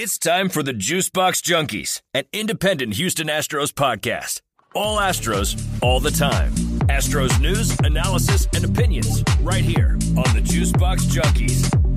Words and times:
It's 0.00 0.16
time 0.16 0.48
for 0.48 0.62
the 0.62 0.72
Juicebox 0.72 1.42
Junkies, 1.42 2.02
an 2.14 2.22
independent 2.32 2.94
Houston 2.94 3.26
Astros 3.26 3.72
podcast. 3.72 4.42
All 4.72 4.96
Astros, 4.98 5.60
all 5.82 5.98
the 5.98 6.12
time. 6.12 6.52
Astros 6.86 7.40
news, 7.40 7.76
analysis, 7.82 8.46
and 8.54 8.64
opinions 8.64 9.24
right 9.40 9.64
here 9.64 9.94
on 10.10 10.36
the 10.36 10.40
Juicebox 10.40 10.98
Junkies. 11.10 11.87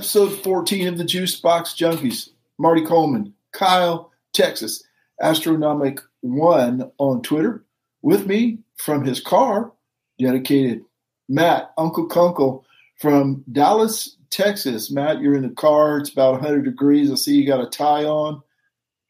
Episode 0.00 0.32
14 0.42 0.88
of 0.88 0.96
the 0.96 1.04
Juice 1.04 1.38
Box 1.38 1.74
Junkies. 1.74 2.30
Marty 2.56 2.82
Coleman, 2.82 3.34
Kyle, 3.52 4.10
Texas, 4.32 4.82
Astronomic 5.20 6.00
One 6.22 6.90
on 6.96 7.20
Twitter. 7.20 7.66
With 8.00 8.26
me 8.26 8.60
from 8.78 9.04
his 9.04 9.20
car, 9.20 9.72
dedicated 10.18 10.86
Matt, 11.28 11.74
Uncle 11.76 12.06
Kunkel 12.06 12.64
from 12.98 13.44
Dallas, 13.52 14.16
Texas. 14.30 14.90
Matt, 14.90 15.20
you're 15.20 15.34
in 15.34 15.42
the 15.42 15.50
car. 15.50 15.98
It's 15.98 16.08
about 16.08 16.40
100 16.40 16.64
degrees. 16.64 17.12
I 17.12 17.16
see 17.16 17.34
you 17.34 17.46
got 17.46 17.62
a 17.62 17.68
tie 17.68 18.04
on. 18.04 18.40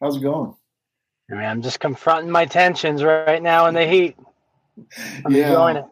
How's 0.00 0.16
it 0.16 0.22
going? 0.22 0.56
I 1.30 1.34
mean, 1.34 1.44
I'm 1.44 1.62
just 1.62 1.78
confronting 1.78 2.32
my 2.32 2.46
tensions 2.46 3.04
right 3.04 3.40
now 3.40 3.68
in 3.68 3.74
the 3.74 3.86
heat. 3.86 4.16
I'm 5.24 5.32
yeah. 5.32 5.50
enjoying 5.50 5.76
it. 5.76 5.84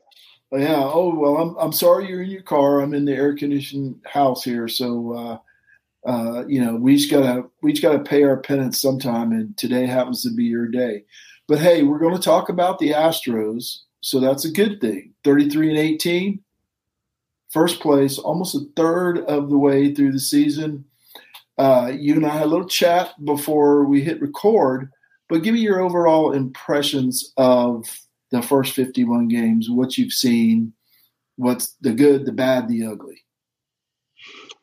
Yeah. 0.53 0.83
Oh 0.83 1.15
well, 1.15 1.37
I'm 1.37 1.57
I'm 1.59 1.73
sorry 1.73 2.09
you're 2.09 2.23
in 2.23 2.31
your 2.31 2.43
car. 2.43 2.81
I'm 2.81 2.95
in 2.95 3.05
the 3.05 3.13
air 3.13 3.35
conditioned 3.37 4.01
house 4.07 4.43
here, 4.43 4.67
so 4.67 5.13
uh, 6.07 6.09
uh, 6.09 6.47
you 6.47 6.65
know 6.65 6.77
we 6.77 6.97
just 6.97 7.11
gotta 7.11 7.45
we 7.63 7.73
just 7.73 7.83
gotta 7.83 7.99
pay 7.99 8.23
our 8.23 8.39
penance 8.39 8.81
sometime, 8.81 9.33
and 9.33 9.57
today 9.59 9.87
happens 9.87 10.23
to 10.23 10.35
be 10.35 10.45
your 10.45 10.67
day. 10.67 11.05
But 11.49 11.59
hey, 11.59 11.83
we're 11.83 11.99
going 11.99 12.15
to 12.15 12.23
talk 12.23 12.51
about 12.51 12.79
the 12.79 12.91
Astros, 12.91 13.79
so 14.01 14.21
that's 14.21 14.45
a 14.45 14.53
good 14.53 14.83
thing. 14.83 15.15
33 15.25 15.71
and 15.71 15.79
18, 15.79 16.41
first 17.49 17.81
place, 17.81 18.19
almost 18.19 18.55
a 18.55 18.61
third 18.77 19.21
of 19.21 19.49
the 19.49 19.57
way 19.57 19.95
through 19.95 20.13
the 20.13 20.21
season. 20.21 20.85
Uh, 21.57 21.91
you 21.99 22.15
and 22.15 22.27
I 22.27 22.31
had 22.31 22.43
a 22.43 22.47
little 22.47 22.69
chat 22.69 23.13
before 23.25 23.85
we 23.85 24.03
hit 24.03 24.21
record, 24.21 24.93
but 25.31 25.43
give 25.43 25.55
me 25.55 25.61
your 25.61 25.81
overall 25.81 26.33
impressions 26.33 27.33
of 27.39 27.87
the 28.31 28.43
first 28.43 28.75
51 28.75 29.29
games, 29.29 29.71
what 29.71 29.97
you've 29.97 30.13
seen, 30.13 30.73
what's 31.37 31.77
the 31.81 31.93
good, 31.93 32.27
the 32.27 32.33
bad, 32.33 32.69
the 32.69 32.87
ugly? 32.87 33.23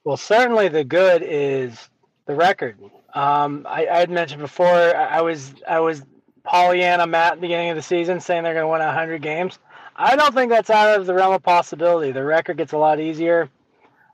Well, 0.03 0.17
certainly 0.17 0.67
the 0.67 0.83
good 0.83 1.23
is 1.25 1.89
the 2.27 2.35
record. 2.35 2.77
Um, 3.13 3.65
I, 3.67 3.87
I, 3.87 3.97
had 3.97 4.09
mentioned 4.09 4.41
before 4.41 4.67
I 4.67 5.21
was 5.21 5.53
I 5.67 5.79
was 5.79 6.03
Pollyanna 6.43 7.07
Matt 7.07 7.33
at 7.33 7.35
the 7.35 7.41
beginning 7.41 7.69
of 7.69 7.77
the 7.77 7.81
season 7.81 8.19
saying 8.19 8.43
they're 8.43 8.53
going 8.53 8.65
to 8.65 8.67
win 8.67 8.81
100 8.81 9.21
games. 9.21 9.57
I 9.95 10.15
don't 10.15 10.33
think 10.33 10.51
that's 10.51 10.69
out 10.69 10.99
of 10.99 11.05
the 11.05 11.13
realm 11.13 11.33
of 11.33 11.41
possibility. 11.41 12.11
The 12.11 12.23
record 12.23 12.57
gets 12.57 12.73
a 12.73 12.77
lot 12.77 12.99
easier. 12.99 13.49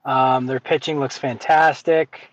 Um, 0.05 0.45
their 0.45 0.59
pitching 0.59 0.99
looks 0.99 1.17
fantastic. 1.17 2.29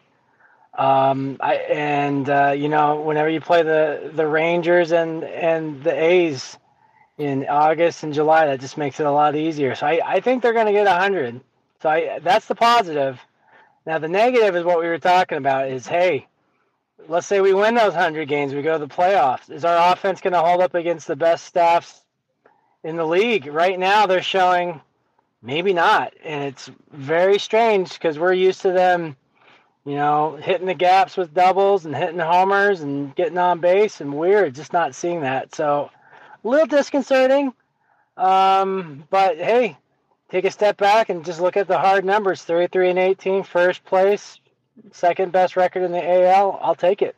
Um, 0.77 1.39
I, 1.41 1.55
and 1.55 2.29
uh, 2.29 2.55
you 2.57 2.69
know, 2.69 3.01
whenever 3.01 3.29
you 3.29 3.41
play 3.41 3.63
the 3.63 4.13
the 4.15 4.27
Rangers 4.27 4.93
and 4.93 5.25
and 5.25 5.83
the 5.83 5.93
A's, 5.93 6.57
in 7.19 7.47
August 7.49 8.05
and 8.05 8.15
July. 8.15 8.47
That 8.47 8.61
just 8.61 8.79
makes 8.79 9.01
it 9.01 9.07
a 9.07 9.11
lot 9.11 9.37
easier. 9.37 9.75
So 9.75 9.87
I, 9.87 10.01
I 10.05 10.21
think 10.21 10.43
they're 10.43 10.53
going 10.53 10.67
to 10.67 10.73
get 10.73 10.87
100. 10.87 11.41
So 11.83 11.89
I, 11.91 12.19
that's 12.21 12.47
the 12.47 12.55
positive. 12.55 13.21
Now 13.87 13.99
the 13.99 14.09
negative 14.09 14.57
is 14.57 14.65
what 14.65 14.79
we 14.79 14.87
were 14.87 14.99
talking 14.99 15.39
about 15.39 15.69
is 15.69 15.87
hey, 15.87 16.27
let's 17.09 17.27
say 17.27 17.41
we 17.41 17.55
win 17.55 17.75
those 17.75 17.95
100 17.95 18.29
games, 18.29 18.55
we 18.55 18.63
go 18.63 18.79
to 18.79 18.87
the 18.87 18.93
playoffs. 18.93 19.51
Is 19.51 19.65
our 19.65 19.93
offense 19.93 20.21
going 20.21 20.33
to 20.33 20.41
hold 20.41 20.61
up 20.61 20.75
against 20.75 21.07
the 21.07 21.17
best 21.17 21.45
staffs 21.45 22.03
in 22.85 22.97
the 22.97 23.07
league? 23.07 23.47
Right 23.47 23.79
now 23.79 24.07
they're 24.07 24.23
showing 24.23 24.81
maybe 25.43 25.73
not. 25.73 26.15
And 26.25 26.45
it's 26.45 26.71
very 26.93 27.39
strange 27.39 27.93
because 27.95 28.19
we're 28.19 28.35
used 28.35 28.63
to 28.63 28.73
them, 28.73 29.17
you 29.85 29.95
know, 29.95 30.37
hitting 30.37 30.67
the 30.67 30.75
gaps 30.75 31.17
with 31.17 31.35
doubles 31.35 31.87
and 31.87 31.97
hitting 31.97 32.19
homers 32.19 32.81
and 32.81 33.15
getting 33.15 33.39
on 33.39 33.61
base 33.61 34.01
and 34.01 34.13
we're 34.13 34.51
just 34.51 34.73
not 34.73 34.95
seeing 34.95 35.21
that. 35.23 35.55
So 35.55 35.91
little 36.43 36.67
disconcerting. 36.67 37.53
Um, 38.17 39.05
but 39.11 39.37
hey, 39.37 39.77
take 40.31 40.45
a 40.45 40.51
step 40.51 40.77
back 40.77 41.09
and 41.09 41.25
just 41.25 41.41
look 41.41 41.57
at 41.57 41.69
the 41.69 41.79
hard 41.79 42.05
numbers 42.05 42.43
33 42.43 42.91
and 42.91 42.99
18, 42.99 43.45
first 43.45 43.85
place, 43.85 44.41
second 44.93 45.33
best 45.33 45.57
record 45.57 45.83
in 45.83 45.93
the 45.93 46.27
AL. 46.27 46.59
I'll 46.63 46.75
take 46.75 47.03
it. 47.03 47.17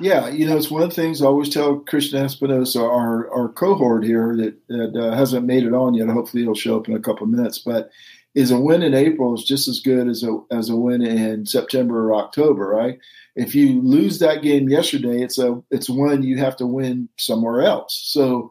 Yeah, 0.00 0.28
you 0.28 0.46
know, 0.46 0.56
it's 0.56 0.70
one 0.70 0.82
of 0.82 0.90
the 0.90 0.94
things 0.94 1.22
I 1.22 1.26
always 1.26 1.48
tell 1.48 1.76
Christian 1.76 2.24
Espinosa, 2.24 2.80
our, 2.80 3.30
our 3.30 3.48
cohort 3.48 4.04
here 4.04 4.36
that, 4.36 4.56
that 4.68 4.96
uh, 4.96 5.16
hasn't 5.16 5.46
made 5.46 5.64
it 5.64 5.74
on 5.74 5.94
yet. 5.94 6.08
Hopefully, 6.08 6.44
he'll 6.44 6.54
show 6.54 6.76
up 6.76 6.88
in 6.88 6.94
a 6.94 7.00
couple 7.00 7.26
minutes. 7.26 7.58
But 7.58 7.90
is 8.34 8.52
a 8.52 8.60
win 8.60 8.82
in 8.82 8.94
April 8.94 9.34
is 9.34 9.42
just 9.42 9.66
as 9.66 9.80
good 9.80 10.06
as 10.06 10.22
a 10.22 10.38
as 10.52 10.68
a 10.68 10.76
win 10.76 11.02
in 11.02 11.44
September 11.46 12.08
or 12.08 12.14
October, 12.14 12.68
right? 12.68 12.98
If 13.38 13.54
you 13.54 13.80
lose 13.80 14.18
that 14.18 14.42
game 14.42 14.68
yesterday, 14.68 15.22
it's 15.22 15.38
a 15.38 15.62
it's 15.70 15.88
one 15.88 16.22
you 16.22 16.38
have 16.38 16.56
to 16.56 16.66
win 16.66 17.08
somewhere 17.18 17.62
else. 17.62 17.98
So 18.12 18.50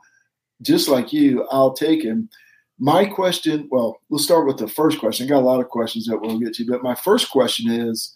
just 0.62 0.88
like 0.88 1.14
you, 1.14 1.48
I'll 1.52 1.74
take 1.74 2.04
him. 2.04 2.30
My 2.80 3.06
question, 3.06 3.68
well, 3.72 4.00
let's 4.10 4.24
start 4.24 4.46
with 4.46 4.58
the 4.58 4.68
first 4.68 5.00
question. 5.00 5.26
I 5.26 5.30
got 5.30 5.42
a 5.42 5.46
lot 5.46 5.60
of 5.60 5.70
questions 5.70 6.06
that 6.06 6.20
we'll 6.20 6.40
get 6.40 6.54
to, 6.56 6.66
but 6.66 6.84
my 6.84 6.96
first 6.96 7.32
question 7.32 7.72
is 7.72 8.16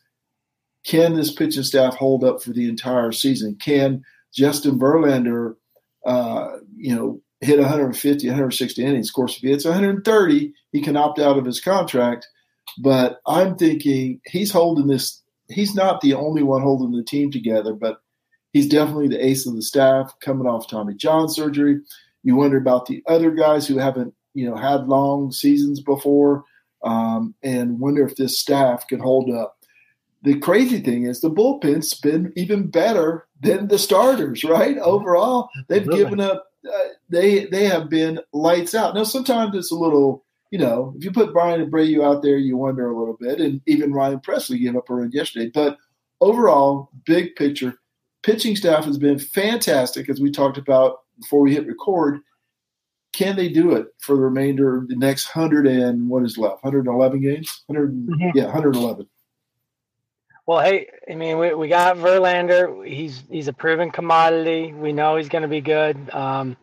can 0.86 1.16
this 1.16 1.32
pitching 1.32 1.64
staff 1.64 1.96
hold 1.96 2.24
up 2.24 2.42
for 2.42 2.52
the 2.52 2.68
entire 2.68 3.12
season? 3.12 3.58
Can 3.62 4.04
Justin 4.34 4.80
Verlander, 4.80 5.56
uh, 6.06 6.58
you 6.78 6.96
know, 6.96 7.22
hit 7.42 7.60
150, 7.60 8.28
160 8.28 8.86
innings. 8.86 9.10
Of 9.10 9.14
course, 9.14 9.36
if 9.36 9.42
he 9.42 9.50
hits 9.50 9.66
130, 9.66 10.54
he 10.72 10.82
can 10.82 10.96
opt 10.96 11.20
out 11.20 11.38
of 11.38 11.46
his 11.46 11.60
contract. 11.60 12.28
But 12.78 13.20
I'm 13.26 13.58
thinking 13.58 14.22
he's 14.26 14.52
holding 14.52 14.88
this. 14.88 15.21
He's 15.52 15.76
not 15.76 16.02
the 16.02 16.14
only 16.14 16.44
one 16.44 16.62
holding 16.62 16.92
the 16.92 17.04
team 17.04 17.32
together, 17.32 17.74
but 17.74 18.02
he's 18.54 18.68
definitely 18.68 19.08
the 19.08 19.24
ace 19.24 19.46
of 19.46 19.56
the 19.56 19.62
staff 19.62 20.14
coming 20.22 20.48
off 20.48 20.68
Tommy 20.68 20.94
John 20.94 21.30
surgery. 21.30 21.80
You 22.24 22.36
wonder 22.36 22.58
about 22.58 22.86
the 22.86 23.04
other 23.08 23.32
guys 23.32 23.68
who 23.68 23.78
haven't, 23.78 24.14
you 24.34 24.50
know, 24.50 24.56
had 24.56 24.88
long 24.88 25.32
seasons 25.32 25.82
before, 25.82 26.44
um, 26.84 27.36
and 27.44 27.80
wonder 27.80 28.06
if 28.06 28.16
this 28.16 28.40
staff 28.40 28.88
can 28.88 29.00
hold 29.00 29.30
up. 29.30 29.58
The 30.24 30.38
crazy 30.40 30.80
thing 30.80 31.06
is 31.06 31.22
the 31.22 31.32
bullpen's 31.32 31.96
been 31.96 32.32
even 32.36 32.68
better 32.68 33.28
than 33.40 33.68
the 33.68 33.80
starters, 33.80 34.44
right? 34.44 34.78
Overall, 34.78 35.50
they've 35.68 35.86
really? 35.88 36.04
given 36.04 36.20
up 36.20 36.46
uh, 36.68 36.88
they 37.10 37.46
they 37.46 37.66
have 37.66 37.90
been 37.90 38.20
lights 38.34 38.76
out. 38.76 38.94
Now 38.94 39.04
sometimes 39.04 39.56
it's 39.56 39.72
a 39.72 39.76
little, 39.76 40.24
you 40.52 40.60
know, 40.60 40.94
if 40.98 41.04
you 41.04 41.12
put 41.12 41.34
Bryan 41.34 41.66
Abreu 41.66 42.04
out 42.04 42.22
there, 42.22 42.38
you 42.38 42.58
wonder 42.58 42.92
a 42.92 42.98
little 42.98 43.18
bit, 43.18 43.40
and 43.40 43.62
even 43.66 43.94
Ryan 43.94 44.20
Pressly 44.20 44.62
gave 44.62 44.76
up 44.76 44.90
a 44.90 44.94
run 44.94 45.12
yesterday. 45.12 45.50
But 45.52 45.78
overall, 46.20 46.90
big 47.06 47.36
picture, 47.36 47.80
pitching 48.22 48.58
staff 48.58 48.84
has 48.84 48.98
been 48.98 49.18
fantastic, 49.18 50.10
as 50.10 50.20
we 50.20 50.30
talked 50.30 50.58
about 50.58 51.00
before 51.20 51.40
we 51.40 51.54
hit 51.54 51.66
record. 51.66 52.20
Can 53.14 53.36
they 53.36 53.50
do 53.50 53.76
it 53.76 53.88
for 54.00 54.16
the 54.16 54.22
remainder 54.22 54.78
of 54.78 54.88
the 54.88 54.96
next 54.96 55.26
hundred 55.26 55.68
and 55.68 56.10
what 56.10 56.24
is 56.24 56.38
left? 56.38 56.64
111 56.64 57.22
games? 57.22 57.64
100, 57.68 57.94
mm-hmm. 57.94 58.38
yeah, 58.38 58.46
111. 58.46 59.08
Well, 60.46 60.60
hey, 60.60 60.88
I 61.10 61.16
mean, 61.16 61.38
we, 61.38 61.54
we 61.54 61.68
got 61.68 61.98
Verlander. 61.98 62.86
He's 62.88 63.24
he's 63.30 63.48
a 63.48 63.54
proven 63.54 63.92
commodity. 63.92 64.74
We 64.74 64.92
know 64.92 65.16
he's 65.16 65.30
going 65.30 65.44
to 65.44 65.48
be 65.48 65.62
good. 65.62 66.10
Um, 66.12 66.58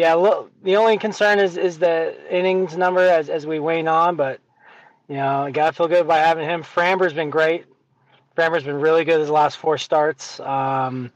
yeah, 0.00 0.14
look, 0.14 0.50
the 0.62 0.76
only 0.76 0.96
concern 0.96 1.38
is 1.38 1.58
is 1.58 1.78
the 1.78 2.16
innings 2.34 2.74
number 2.74 3.02
as 3.02 3.28
as 3.28 3.46
we 3.46 3.60
wane 3.60 3.86
on, 3.86 4.16
but 4.16 4.40
you 5.08 5.16
know, 5.16 5.42
I 5.42 5.50
got 5.50 5.66
to 5.66 5.72
feel 5.74 5.88
good 5.88 6.08
by 6.08 6.16
having 6.18 6.48
him. 6.48 6.62
Framber's 6.62 7.12
been 7.12 7.28
great. 7.28 7.66
Framber's 8.34 8.64
been 8.64 8.80
really 8.80 9.04
good 9.04 9.20
his 9.20 9.28
last 9.28 9.58
four 9.58 9.76
starts. 9.76 10.40
Um, 10.40 11.12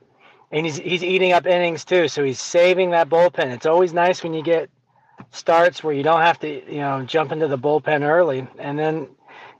and 0.52 0.66
he's 0.66 0.76
he's 0.76 1.02
eating 1.02 1.32
up 1.32 1.46
innings 1.46 1.86
too, 1.86 2.08
so 2.08 2.22
he's 2.22 2.38
saving 2.38 2.90
that 2.90 3.08
bullpen. 3.08 3.54
It's 3.54 3.64
always 3.64 3.94
nice 3.94 4.22
when 4.22 4.34
you 4.34 4.42
get 4.42 4.68
starts 5.30 5.82
where 5.82 5.94
you 5.94 6.02
don't 6.02 6.20
have 6.20 6.38
to, 6.40 6.48
you 6.70 6.80
know, 6.80 7.04
jump 7.04 7.32
into 7.32 7.48
the 7.48 7.56
bullpen 7.56 8.06
early. 8.06 8.46
And 8.58 8.78
then 8.78 9.08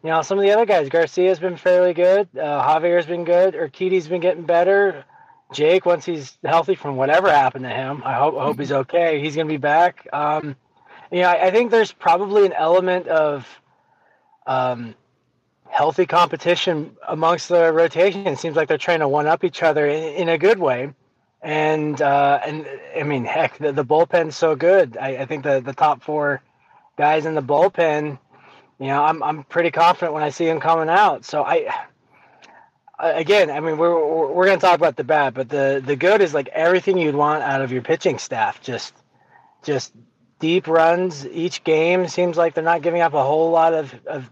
you 0.03 0.11
know, 0.11 0.21
some 0.21 0.38
of 0.38 0.43
the 0.43 0.50
other 0.50 0.67
guys, 0.67 0.91
Garcia's 0.91 1.38
been 1.38 1.56
fairly 1.56 1.94
good. 1.94 2.29
Uh, 2.37 2.62
Javier's 2.62 3.06
been 3.06 3.25
good. 3.25 3.55
Urquidy's 3.55 4.06
been 4.06 4.21
getting 4.21 4.44
better. 4.44 5.06
Jake, 5.55 5.87
once 5.87 6.05
he's 6.05 6.37
healthy 6.45 6.75
from 6.75 6.97
whatever 6.97 7.31
happened 7.31 7.65
to 7.65 7.71
him, 7.71 8.03
I 8.05 8.15
hope 8.15 8.37
I 8.37 8.45
hope 8.45 8.59
he's 8.59 8.73
okay. 8.73 9.21
He's 9.21 9.35
going 9.37 9.47
to 9.47 9.53
be 9.53 9.59
back. 9.59 10.06
Um, 10.12 10.56
you 11.11 11.23
know, 11.23 11.29
I, 11.29 11.47
I, 11.47 11.51
think 11.51 11.71
there's 11.71 11.93
probably 11.93 12.45
an 12.45 12.53
element 12.53 13.06
of 13.06 13.47
um, 14.47 14.95
healthy 15.69 16.06
competition 16.06 16.97
amongst 17.06 17.49
the 17.49 17.73
rotation. 17.73 18.27
It 18.27 18.39
seems 18.39 18.56
like 18.56 18.69
they're 18.69 18.79
trying 18.79 19.01
to 19.01 19.09
one 19.09 19.27
up 19.27 19.45
each 19.45 19.62
other 19.62 19.87
in, 19.87 20.15
in 20.15 20.29
a 20.29 20.39
good 20.39 20.59
way. 20.59 20.93
And 21.41 22.00
uh, 22.03 22.41
and 22.45 22.67
I 22.99 23.03
mean, 23.05 23.25
heck, 23.25 23.59
the, 23.59 23.73
the 23.73 23.85
bullpen's 23.85 24.37
so 24.37 24.57
good. 24.57 24.97
I, 24.97 25.19
I 25.19 25.27
think 25.27 25.45
the 25.45 25.61
the 25.61 25.75
top 25.75 26.03
four 26.03 26.43
guys 26.97 27.27
in 27.27 27.35
the 27.35 27.43
bullpen, 27.43 28.19
you 28.81 28.87
know, 28.87 29.05
I'm 29.05 29.23
I'm 29.23 29.45
pretty 29.45 29.71
confident 29.71 30.15
when 30.15 30.23
I 30.23 30.31
see 30.31 30.47
them 30.47 30.59
coming 30.59 30.89
out. 30.89 31.25
So 31.25 31.45
I 31.45 31.87
again, 32.99 33.50
I 33.50 33.61
mean, 33.61 33.79
we're 33.79 34.32
we're 34.32 34.46
going 34.46 34.58
to 34.58 34.64
talk 34.64 34.76
about 34.76 34.96
the 34.96 35.05
bad, 35.05 35.35
but 35.35 35.49
the 35.49 35.82
the 35.85 35.96
good 35.96 36.20
is 36.20 36.35
like 36.35 36.49
everything 36.49 36.99
you'd 36.99 37.14
want 37.14 37.43
out 37.43 37.62
of 37.62 37.73
your 37.73 37.82
pitching 37.82 38.19
staff. 38.19 38.62
Just 38.62 38.94
just 39.62 39.93
deep 40.38 40.67
runs 40.67 41.26
each 41.29 41.64
game. 41.64 42.06
Seems 42.08 42.37
like 42.37 42.55
they're 42.55 42.64
not 42.64 42.82
giving 42.82 43.00
up 43.00 43.14
a 43.14 43.23
whole 43.23 43.50
lot 43.50 43.73
of, 43.73 43.94
of 44.06 44.31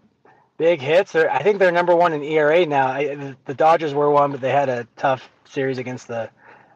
big 0.58 0.80
hits. 0.80 1.12
They're, 1.12 1.30
I 1.30 1.42
think 1.42 1.58
they're 1.58 1.72
number 1.72 1.96
one 1.96 2.12
in 2.12 2.22
ERA 2.22 2.66
now. 2.66 2.88
I, 2.88 3.34
the 3.46 3.54
Dodgers 3.54 3.94
were 3.94 4.10
one, 4.10 4.30
but 4.30 4.40
they 4.40 4.50
had 4.50 4.68
a 4.68 4.86
tough 4.96 5.28
series 5.44 5.78
against 5.78 6.08
the 6.08 6.28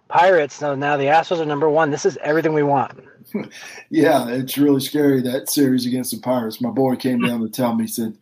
Pirates. 0.09 0.55
So 0.55 0.75
now 0.75 0.97
the 0.97 1.05
Astros 1.05 1.41
are 1.41 1.47
number 1.47 1.69
one. 1.69 1.91
This 1.91 2.07
is 2.07 2.17
everything 2.23 2.55
we 2.55 2.63
want. 2.63 2.99
yeah, 3.91 4.29
it's 4.29 4.57
really 4.57 4.81
scary 4.81 5.21
that 5.23 5.51
series 5.51 5.87
against 5.87 6.13
the 6.13 6.21
Pirates. 6.21 6.61
My 6.61 6.71
boy 6.71 6.97
came 6.97 7.21
down 7.21 7.41
to 7.41 7.49
tell 7.49 7.75
me, 7.75 7.85
he 7.85 7.89
said, 7.89 8.17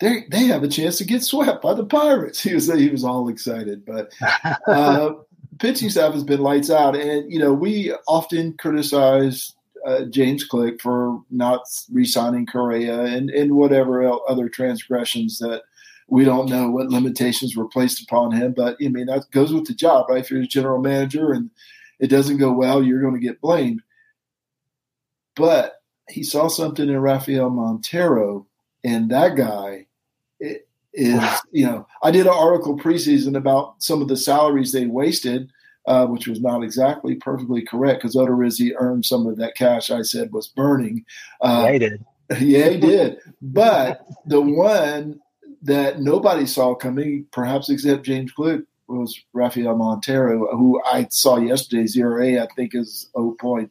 they 0.00 0.24
they 0.30 0.44
have 0.44 0.62
a 0.62 0.68
chance 0.68 0.98
to 0.98 1.04
get 1.04 1.22
swept 1.22 1.62
by 1.62 1.74
the 1.74 1.84
Pirates. 1.84 2.42
He 2.42 2.54
was 2.54 2.72
he 2.72 2.88
was 2.88 3.04
all 3.04 3.28
excited, 3.28 3.84
but 3.84 4.12
uh, 4.66 5.12
pitching 5.58 5.90
staff 5.90 6.14
has 6.14 6.24
been 6.24 6.40
lights 6.40 6.70
out, 6.70 6.96
and 6.96 7.30
you 7.30 7.38
know 7.38 7.52
we 7.52 7.92
often 8.08 8.54
criticize 8.54 9.54
uh, 9.86 10.04
James 10.06 10.44
Click 10.44 10.80
for 10.80 11.22
not 11.30 11.62
re-signing 11.92 12.46
Correa 12.46 13.02
and 13.02 13.30
and 13.30 13.54
whatever 13.54 14.10
other 14.28 14.48
transgressions 14.48 15.38
that 15.38 15.62
we 16.08 16.24
don't 16.24 16.48
know 16.48 16.70
what 16.70 16.88
limitations 16.88 17.54
were 17.54 17.68
placed 17.68 18.02
upon 18.02 18.32
him. 18.32 18.52
But 18.56 18.76
I 18.82 18.88
mean 18.88 19.06
that 19.06 19.30
goes 19.30 19.52
with 19.52 19.66
the 19.66 19.74
job, 19.74 20.06
right? 20.08 20.20
If 20.20 20.30
you're 20.30 20.42
a 20.42 20.46
general 20.46 20.80
manager 20.80 21.32
and 21.32 21.50
it 21.98 22.08
doesn't 22.08 22.38
go 22.38 22.52
well, 22.52 22.82
you're 22.82 23.02
going 23.02 23.14
to 23.14 23.20
get 23.20 23.42
blamed. 23.42 23.82
But 25.36 25.74
he 26.08 26.22
saw 26.22 26.48
something 26.48 26.88
in 26.88 26.98
Rafael 26.98 27.50
Montero, 27.50 28.46
and 28.82 29.10
that 29.10 29.36
guy 29.36 29.86
is 30.40 31.40
you 31.52 31.66
know 31.66 31.86
I 32.02 32.10
did 32.10 32.26
an 32.26 32.32
article 32.32 32.76
preseason 32.78 33.36
about 33.36 33.82
some 33.82 34.02
of 34.02 34.08
the 34.08 34.16
salaries 34.16 34.72
they 34.72 34.86
wasted, 34.86 35.50
uh, 35.86 36.06
which 36.06 36.26
was 36.26 36.40
not 36.40 36.62
exactly 36.62 37.14
perfectly 37.16 37.62
correct 37.62 38.02
because 38.02 38.16
Odorizzi 38.16 38.72
earned 38.76 39.04
some 39.04 39.26
of 39.26 39.36
that 39.36 39.54
cash 39.54 39.90
I 39.90 40.02
said 40.02 40.32
was 40.32 40.48
burning. 40.48 41.04
Uh, 41.40 41.62
yeah, 41.66 41.72
he 41.72 41.78
did. 41.78 42.04
Yeah, 42.38 42.68
he 42.68 42.78
did. 42.78 43.18
but 43.42 44.06
the 44.24 44.40
one 44.40 45.18
that 45.62 46.00
nobody 46.00 46.46
saw 46.46 46.76
coming, 46.76 47.26
perhaps 47.32 47.68
except 47.68 48.04
James 48.04 48.30
Click, 48.30 48.60
was 48.86 49.20
Rafael 49.32 49.76
Montero, 49.76 50.56
who 50.56 50.80
I 50.84 51.06
saw 51.10 51.38
yesterday. 51.38 51.86
Zero 51.86 52.22
A, 52.22 52.40
I 52.40 52.46
think, 52.54 52.74
is 52.74 53.10
0.45 53.16 53.70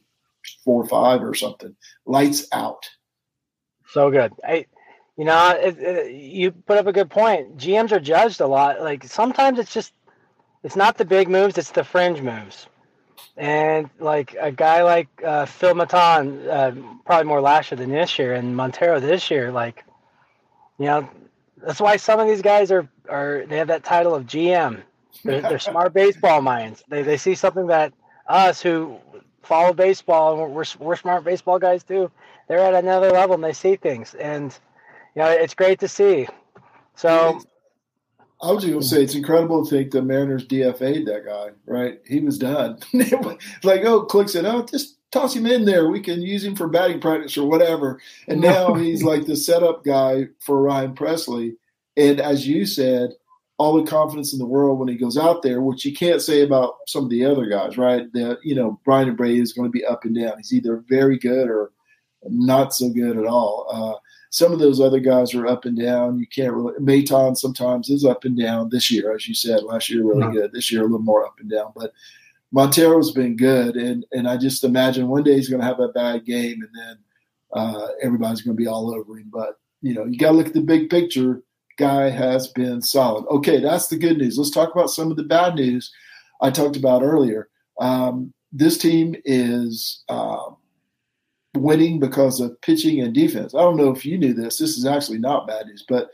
or 1.20 1.34
something. 1.34 1.74
Lights 2.06 2.46
out. 2.52 2.88
So 3.88 4.10
good. 4.10 4.32
I 4.44 4.66
you 5.20 5.26
know, 5.26 5.50
it, 5.50 5.78
it, 5.78 6.12
you 6.14 6.50
put 6.50 6.78
up 6.78 6.86
a 6.86 6.94
good 6.94 7.10
point. 7.10 7.58
GMs 7.58 7.92
are 7.92 8.00
judged 8.00 8.40
a 8.40 8.46
lot. 8.46 8.80
Like 8.80 9.04
sometimes 9.04 9.58
it's 9.58 9.70
just, 9.70 9.92
it's 10.62 10.76
not 10.76 10.96
the 10.96 11.04
big 11.04 11.28
moves; 11.28 11.58
it's 11.58 11.72
the 11.72 11.84
fringe 11.84 12.22
moves. 12.22 12.68
And 13.36 13.90
like 13.98 14.34
a 14.40 14.50
guy 14.50 14.82
like 14.82 15.08
uh, 15.22 15.44
Phil 15.44 15.74
Maton, 15.74 16.48
uh, 16.48 16.72
probably 17.04 17.28
more 17.28 17.42
last 17.42 17.70
year 17.70 17.76
than 17.76 17.90
this 17.90 18.18
year, 18.18 18.32
and 18.32 18.56
Montero 18.56 18.98
this 18.98 19.30
year, 19.30 19.52
like, 19.52 19.84
you 20.78 20.86
know, 20.86 21.10
that's 21.58 21.82
why 21.82 21.98
some 21.98 22.18
of 22.18 22.26
these 22.26 22.40
guys 22.40 22.72
are 22.72 22.88
are 23.06 23.44
they 23.46 23.58
have 23.58 23.68
that 23.68 23.84
title 23.84 24.14
of 24.14 24.24
GM. 24.24 24.80
They're, 25.22 25.42
they're 25.42 25.58
smart 25.58 25.92
baseball 25.92 26.40
minds. 26.40 26.82
They 26.88 27.02
they 27.02 27.18
see 27.18 27.34
something 27.34 27.66
that 27.66 27.92
us 28.26 28.62
who 28.62 28.96
follow 29.42 29.74
baseball 29.74 30.42
and 30.42 30.54
we're, 30.54 30.64
we're 30.78 30.96
smart 30.96 31.24
baseball 31.24 31.58
guys 31.58 31.82
too. 31.84 32.10
They're 32.48 32.60
at 32.60 32.72
another 32.72 33.10
level 33.10 33.34
and 33.34 33.44
they 33.44 33.52
see 33.52 33.76
things 33.76 34.14
and 34.14 34.58
yeah, 35.14 35.30
it's 35.30 35.54
great 35.54 35.80
to 35.80 35.88
see. 35.88 36.26
So 36.94 37.40
I 38.42 38.52
was 38.52 38.62
just 38.62 38.72
going 38.72 38.82
to 38.82 38.88
say 38.88 39.02
it's 39.02 39.14
incredible 39.14 39.64
to 39.64 39.70
think 39.70 39.90
the 39.90 40.02
Mariners 40.02 40.46
DFA'd 40.46 41.06
that 41.06 41.26
guy. 41.26 41.50
Right, 41.66 42.00
he 42.06 42.20
was 42.20 42.38
done. 42.38 42.78
like, 43.62 43.84
oh, 43.84 44.02
Click 44.04 44.28
said, 44.28 44.46
oh, 44.46 44.62
just 44.62 44.96
toss 45.10 45.34
him 45.34 45.46
in 45.46 45.64
there. 45.64 45.88
We 45.88 46.00
can 46.00 46.22
use 46.22 46.44
him 46.44 46.56
for 46.56 46.68
batting 46.68 47.00
practice 47.00 47.36
or 47.36 47.48
whatever. 47.48 48.00
And 48.28 48.40
now 48.40 48.74
he's 48.74 49.02
like 49.02 49.26
the 49.26 49.36
setup 49.36 49.84
guy 49.84 50.28
for 50.40 50.62
Ryan 50.62 50.94
Pressly. 50.94 51.56
And 51.96 52.20
as 52.20 52.46
you 52.46 52.64
said, 52.64 53.10
all 53.58 53.76
the 53.76 53.90
confidence 53.90 54.32
in 54.32 54.38
the 54.38 54.46
world 54.46 54.78
when 54.78 54.88
he 54.88 54.94
goes 54.94 55.18
out 55.18 55.42
there, 55.42 55.60
which 55.60 55.84
you 55.84 55.92
can't 55.92 56.22
say 56.22 56.40
about 56.40 56.76
some 56.86 57.04
of 57.04 57.10
the 57.10 57.26
other 57.26 57.44
guys, 57.44 57.76
right? 57.76 58.10
That 58.14 58.38
you 58.42 58.54
know, 58.54 58.80
Bryan 58.86 59.14
Abreu 59.14 59.38
is 59.38 59.52
going 59.52 59.68
to 59.68 59.72
be 59.72 59.84
up 59.84 60.06
and 60.06 60.16
down. 60.16 60.38
He's 60.38 60.54
either 60.54 60.82
very 60.88 61.18
good 61.18 61.50
or 61.50 61.72
not 62.24 62.72
so 62.72 62.88
good 62.88 63.18
at 63.18 63.26
all. 63.26 63.66
Uh, 63.70 63.98
some 64.30 64.52
of 64.52 64.60
those 64.60 64.80
other 64.80 65.00
guys 65.00 65.34
are 65.34 65.46
up 65.46 65.64
and 65.64 65.76
down. 65.76 66.18
You 66.18 66.26
can't 66.26 66.54
really. 66.54 66.74
Maton 66.74 67.36
sometimes 67.36 67.90
is 67.90 68.04
up 68.04 68.24
and 68.24 68.38
down 68.38 68.70
this 68.70 68.90
year, 68.90 69.14
as 69.14 69.28
you 69.28 69.34
said. 69.34 69.64
Last 69.64 69.90
year 69.90 70.04
really 70.04 70.32
good. 70.32 70.52
This 70.52 70.70
year 70.70 70.82
a 70.82 70.84
little 70.84 71.00
more 71.00 71.26
up 71.26 71.40
and 71.40 71.50
down. 71.50 71.72
But 71.74 71.92
Montero's 72.52 73.10
been 73.10 73.36
good, 73.36 73.76
and 73.76 74.06
and 74.12 74.28
I 74.28 74.36
just 74.36 74.62
imagine 74.62 75.08
one 75.08 75.24
day 75.24 75.34
he's 75.34 75.48
going 75.48 75.60
to 75.60 75.66
have 75.66 75.80
a 75.80 75.88
bad 75.88 76.24
game, 76.24 76.62
and 76.62 76.70
then 76.74 76.98
uh, 77.52 77.88
everybody's 78.02 78.40
going 78.40 78.56
to 78.56 78.60
be 78.60 78.68
all 78.68 78.94
over 78.94 79.18
him. 79.18 79.30
But 79.32 79.58
you 79.82 79.94
know, 79.94 80.04
you 80.04 80.16
got 80.16 80.30
to 80.30 80.36
look 80.36 80.46
at 80.46 80.54
the 80.54 80.60
big 80.60 80.90
picture. 80.90 81.42
Guy 81.76 82.10
has 82.10 82.48
been 82.48 82.82
solid. 82.82 83.26
Okay, 83.30 83.58
that's 83.58 83.88
the 83.88 83.96
good 83.96 84.18
news. 84.18 84.38
Let's 84.38 84.50
talk 84.50 84.72
about 84.72 84.90
some 84.90 85.10
of 85.10 85.16
the 85.16 85.24
bad 85.24 85.56
news 85.56 85.92
I 86.40 86.50
talked 86.50 86.76
about 86.76 87.02
earlier. 87.02 87.48
Um, 87.80 88.32
this 88.52 88.78
team 88.78 89.16
is 89.24 90.04
um, 90.08 90.56
winning 91.56 91.98
because 91.98 92.40
of 92.40 92.60
pitching 92.60 93.00
and 93.00 93.14
defense. 93.14 93.54
I 93.54 93.60
don't 93.60 93.76
know 93.76 93.90
if 93.90 94.04
you 94.04 94.18
knew 94.18 94.32
this. 94.32 94.58
This 94.58 94.76
is 94.76 94.86
actually 94.86 95.18
not 95.18 95.46
bad 95.46 95.66
news, 95.66 95.84
but 95.88 96.10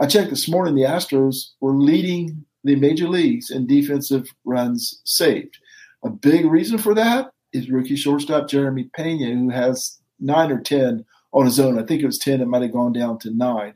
I 0.00 0.06
checked 0.06 0.30
this 0.30 0.48
morning. 0.48 0.74
The 0.74 0.82
Astros 0.82 1.50
were 1.60 1.74
leading 1.74 2.44
the 2.64 2.76
major 2.76 3.08
leagues 3.08 3.50
in 3.50 3.66
defensive 3.66 4.28
runs 4.44 5.00
saved. 5.04 5.58
A 6.04 6.10
big 6.10 6.46
reason 6.46 6.78
for 6.78 6.94
that 6.94 7.32
is 7.52 7.70
rookie 7.70 7.96
shortstop 7.96 8.48
Jeremy 8.48 8.88
Pena, 8.94 9.34
who 9.34 9.50
has 9.50 9.98
nine 10.20 10.50
or 10.50 10.60
10 10.60 11.04
on 11.32 11.44
his 11.44 11.60
own. 11.60 11.78
I 11.78 11.84
think 11.84 12.02
it 12.02 12.06
was 12.06 12.18
10. 12.18 12.40
It 12.40 12.48
might 12.48 12.62
have 12.62 12.72
gone 12.72 12.92
down 12.92 13.18
to 13.20 13.30
nine. 13.30 13.74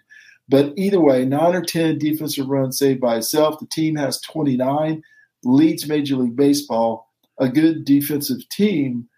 But 0.48 0.72
either 0.76 1.00
way, 1.00 1.24
nine 1.24 1.54
or 1.54 1.62
10 1.62 1.98
defensive 1.98 2.48
runs 2.48 2.78
saved 2.78 3.00
by 3.00 3.16
itself. 3.16 3.58
The 3.58 3.66
team 3.66 3.96
has 3.96 4.20
29, 4.20 5.02
leads 5.44 5.88
Major 5.88 6.16
League 6.16 6.36
Baseball, 6.36 7.10
a 7.38 7.48
good 7.48 7.84
defensive 7.84 8.48
team. 8.48 9.08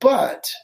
But– 0.00 0.50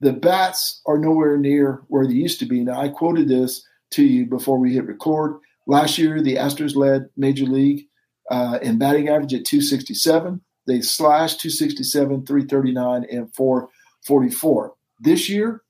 the 0.00 0.12
bats 0.12 0.80
are 0.86 0.98
nowhere 0.98 1.36
near 1.36 1.82
where 1.88 2.06
they 2.06 2.14
used 2.14 2.38
to 2.40 2.46
be. 2.46 2.64
Now, 2.64 2.80
I 2.80 2.88
quoted 2.88 3.28
this 3.28 3.64
to 3.92 4.04
you 4.04 4.26
before 4.26 4.58
we 4.58 4.74
hit 4.74 4.86
record. 4.86 5.38
Last 5.66 5.98
year, 5.98 6.22
the 6.22 6.36
Astros 6.36 6.74
led 6.74 7.08
Major 7.16 7.44
League 7.44 7.86
uh, 8.30 8.58
in 8.62 8.78
batting 8.78 9.08
average 9.08 9.34
at 9.34 9.44
267. 9.44 10.40
They 10.66 10.80
slashed 10.80 11.40
267, 11.40 12.26
339, 12.26 13.06
and 13.10 13.34
444. 13.34 14.74
This 15.00 15.28
year, 15.28 15.62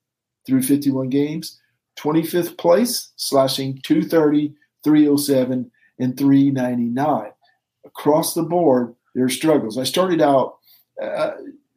through 0.47 0.63
51 0.63 1.09
games, 1.09 1.61
25th 1.99 2.57
place, 2.57 3.13
slashing 3.17 3.81
230, 3.83 4.55
307, 4.85 5.71
and 5.99 6.17
399. 6.17 7.31
Across 7.85 8.35
the 8.35 8.43
board, 8.43 8.95
there 9.15 9.25
are 9.25 9.31
struggles. 9.31 9.79
I 9.79 9.85
started 9.85 10.21
out 10.21 10.59
uh, 11.03 11.33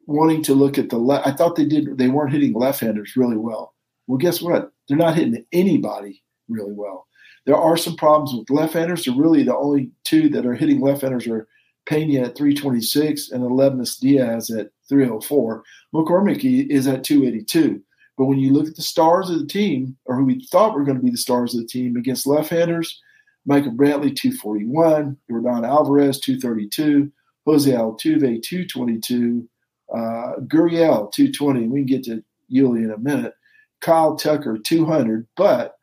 wanting 0.06 0.44
to 0.44 0.54
look 0.54 0.78
at 0.78 0.90
the 0.90 0.98
left. 0.98 1.28
I 1.28 1.32
thought 1.32 1.56
they 1.56 1.66
did. 1.66 1.98
They 1.98 2.08
weren't 2.08 2.34
hitting 2.34 2.54
left-handers 2.54 3.16
really 3.16 3.38
well. 3.38 3.74
Well, 4.08 4.18
guess 4.18 4.42
what? 4.42 4.72
They're 4.88 4.98
not 4.98 5.16
hitting 5.16 5.46
anybody 5.52 6.24
really 6.50 6.74
well. 6.74 7.08
There 7.46 7.58
are 7.58 7.78
some 7.78 7.96
problems 7.96 8.34
with 8.34 8.50
left-handers. 8.50 9.06
They're 9.06 9.16
really 9.16 9.44
the 9.44 9.56
only 9.56 9.92
two 10.04 10.30
that 10.30 10.46
are 10.46 10.56
hitting 10.56 10.82
left-handers 10.82 11.28
are 11.28 11.48
Pena 11.86 12.22
at 12.22 12.38
326 12.38 13.32
and 13.32 13.44
Aledmys 13.44 14.00
Diaz 14.00 14.50
at 14.50 14.72
304. 14.88 15.64
McCormick 15.94 16.70
is 16.70 16.88
at 16.88 17.04
282. 17.04 17.82
But 18.18 18.26
when 18.26 18.40
you 18.40 18.54
look 18.54 18.68
at 18.68 18.76
the 18.76 18.82
stars 18.82 19.30
of 19.30 19.40
the 19.40 19.48
team, 19.48 19.98
or 20.06 20.16
who 20.16 20.26
we 20.26 20.46
thought 20.52 20.76
were 20.76 20.84
going 20.84 20.98
to 20.98 21.04
be 21.04 21.12
the 21.12 21.18
stars 21.18 21.54
of 21.54 21.62
the 21.62 21.68
team 21.68 21.98
against 21.98 22.28
left-handers, 22.28 23.02
Michael 23.46 23.72
Brantley 23.72 24.16
241, 24.16 25.18
Yordan 25.30 25.68
Alvarez 25.68 26.20
232, 26.20 27.12
Jose 27.46 27.70
Altuve 27.70 28.42
222, 28.42 29.50
uh, 29.94 30.40
Gurriel, 30.42 31.12
220. 31.12 31.68
We 31.68 31.80
can 31.80 31.86
get 31.86 32.04
to 32.06 32.24
Yuli 32.52 32.84
in 32.84 32.92
a 32.92 32.98
minute. 32.98 33.36
Kyle 33.82 34.16
Tucker, 34.16 34.58
200. 34.58 35.28
But 35.36 35.78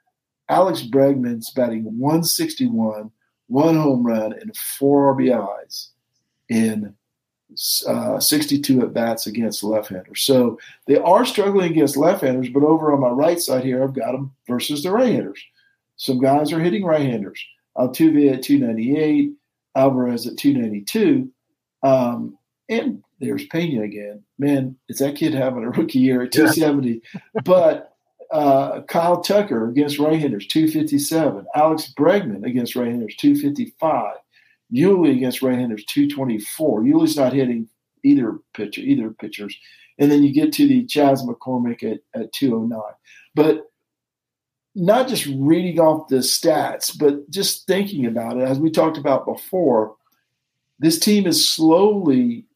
Alex 0.49 0.83
Bregman's 0.83 1.51
batting 1.51 1.85
161, 1.85 3.11
one 3.47 3.77
home 3.77 4.05
run, 4.05 4.33
and 4.33 4.55
four 4.57 5.15
RBIs 5.15 5.89
in 6.49 6.95
uh, 7.87 8.21
62 8.21 8.83
at 8.83 8.93
bats 8.93 9.27
against 9.27 9.63
left-handers. 9.63 10.23
So 10.23 10.59
they 10.87 10.97
are 10.97 11.25
struggling 11.25 11.71
against 11.73 11.97
left-handers, 11.97 12.49
but 12.51 12.63
over 12.63 12.93
on 12.93 13.01
my 13.01 13.09
right 13.09 13.41
side 13.41 13.65
here, 13.65 13.83
I've 13.83 13.95
got 13.95 14.13
them 14.13 14.33
versus 14.47 14.83
the 14.83 14.91
right-handers. 14.91 15.43
Some 15.97 16.21
guys 16.21 16.53
are 16.53 16.61
hitting 16.61 16.85
right-handers. 16.85 17.45
Altuve 17.77 18.33
at 18.33 18.43
298, 18.43 19.33
Alvarez 19.77 20.27
at 20.27 20.37
292. 20.37 21.31
Um, 21.83 22.37
and 22.69 23.03
there's 23.21 23.47
Pena 23.47 23.83
again. 23.83 24.25
Man, 24.39 24.77
is 24.89 24.99
that 24.99 25.17
kid 25.17 25.35
having 25.35 25.65
a 25.65 25.71
rookie 25.71 25.99
year 25.99 26.23
at 26.23 26.33
270? 26.33 27.03
but 27.45 27.95
uh, 28.31 28.83
Kyle 28.83 29.21
Tucker 29.21 29.69
against 29.69 29.99
right-handers, 29.99 30.47
257. 30.47 31.47
Alex 31.55 31.93
Bregman 31.97 32.45
against 32.45 32.77
right-handers, 32.77 33.17
255. 33.17 34.17
Yuli 34.73 35.13
against 35.17 35.43
right-handers, 35.43 35.85
224. 35.87 36.83
Yuli's 36.83 37.17
not 37.17 37.33
hitting 37.33 37.69
either 38.05 38.39
pitcher, 38.55 38.81
either 38.81 39.11
pitchers. 39.11 39.57
And 39.99 40.11
then 40.11 40.23
you 40.23 40.33
get 40.33 40.53
to 40.55 40.67
the 40.67 40.87
Chas 40.87 41.23
McCormick 41.25 41.83
at, 41.83 42.01
at 42.19 42.33
209. 42.33 42.81
But 43.35 43.67
not 44.75 45.09
just 45.09 45.27
reading 45.27 45.81
off 45.81 46.09
the 46.09 46.17
stats, 46.17 46.97
but 46.97 47.29
just 47.29 47.67
thinking 47.67 48.07
about 48.07 48.39
it, 48.39 48.45
as 48.45 48.59
we 48.59 48.71
talked 48.71 48.97
about 48.97 49.27
before, 49.27 49.97
this 50.79 50.99
team 50.99 51.27
is 51.27 51.47
slowly 51.47 52.47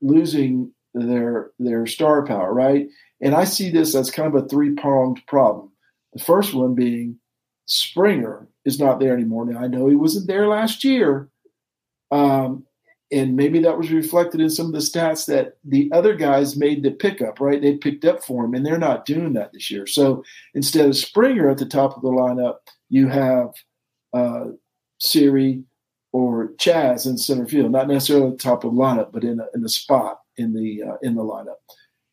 losing 0.00 0.72
their 0.94 1.50
their 1.58 1.86
star 1.86 2.24
power, 2.24 2.52
right? 2.52 2.88
And 3.20 3.34
I 3.34 3.44
see 3.44 3.70
this 3.70 3.94
as 3.94 4.10
kind 4.10 4.34
of 4.34 4.44
a 4.44 4.48
three 4.48 4.74
pronged 4.74 5.20
problem. 5.26 5.70
The 6.12 6.22
first 6.22 6.54
one 6.54 6.74
being 6.74 7.18
Springer 7.66 8.48
is 8.64 8.78
not 8.78 9.00
there 9.00 9.14
anymore. 9.14 9.46
Now 9.46 9.60
I 9.60 9.66
know 9.66 9.88
he 9.88 9.96
wasn't 9.96 10.26
there 10.26 10.48
last 10.48 10.84
year, 10.84 11.28
um, 12.10 12.64
and 13.12 13.36
maybe 13.36 13.60
that 13.60 13.78
was 13.78 13.92
reflected 13.92 14.40
in 14.40 14.50
some 14.50 14.66
of 14.66 14.72
the 14.72 14.78
stats 14.78 15.26
that 15.26 15.56
the 15.64 15.90
other 15.92 16.14
guys 16.14 16.56
made 16.56 16.82
the 16.82 16.90
pickup, 16.90 17.40
right? 17.40 17.60
They 17.60 17.76
picked 17.76 18.04
up 18.04 18.24
for 18.24 18.44
him, 18.44 18.54
and 18.54 18.64
they're 18.64 18.78
not 18.78 19.06
doing 19.06 19.32
that 19.34 19.52
this 19.52 19.70
year. 19.70 19.86
So 19.86 20.24
instead 20.54 20.86
of 20.86 20.96
Springer 20.96 21.48
at 21.48 21.58
the 21.58 21.66
top 21.66 21.96
of 21.96 22.02
the 22.02 22.08
lineup, 22.08 22.56
you 22.88 23.08
have 23.08 23.50
uh, 24.12 24.46
Siri 24.98 25.62
or 26.12 26.52
Chas 26.58 27.06
in 27.06 27.18
center 27.18 27.46
field, 27.46 27.72
not 27.72 27.88
necessarily 27.88 28.28
at 28.28 28.32
the 28.32 28.38
top 28.38 28.64
of 28.64 28.74
the 28.74 28.80
lineup, 28.80 29.12
but 29.12 29.24
in 29.24 29.40
a, 29.40 29.46
in 29.54 29.64
a 29.64 29.68
spot 29.68 30.20
in 30.36 30.54
the 30.54 30.82
uh, 30.82 30.96
in 31.02 31.14
the 31.14 31.22
lineup. 31.22 31.56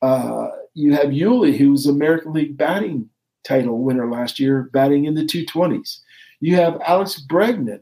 Uh, 0.02 0.50
you 0.74 0.94
have 0.94 1.08
Yuli, 1.08 1.58
who 1.58 1.72
was 1.72 1.86
American 1.86 2.34
League 2.34 2.58
batting 2.58 3.10
title 3.44 3.80
winner 3.80 4.10
last 4.10 4.40
year, 4.40 4.70
batting 4.74 5.06
in 5.06 5.16
the 5.16 5.24
220s. 5.24 6.00
You 6.40 6.56
have 6.56 6.82
Alex 6.86 7.24
Bregman, 7.30 7.82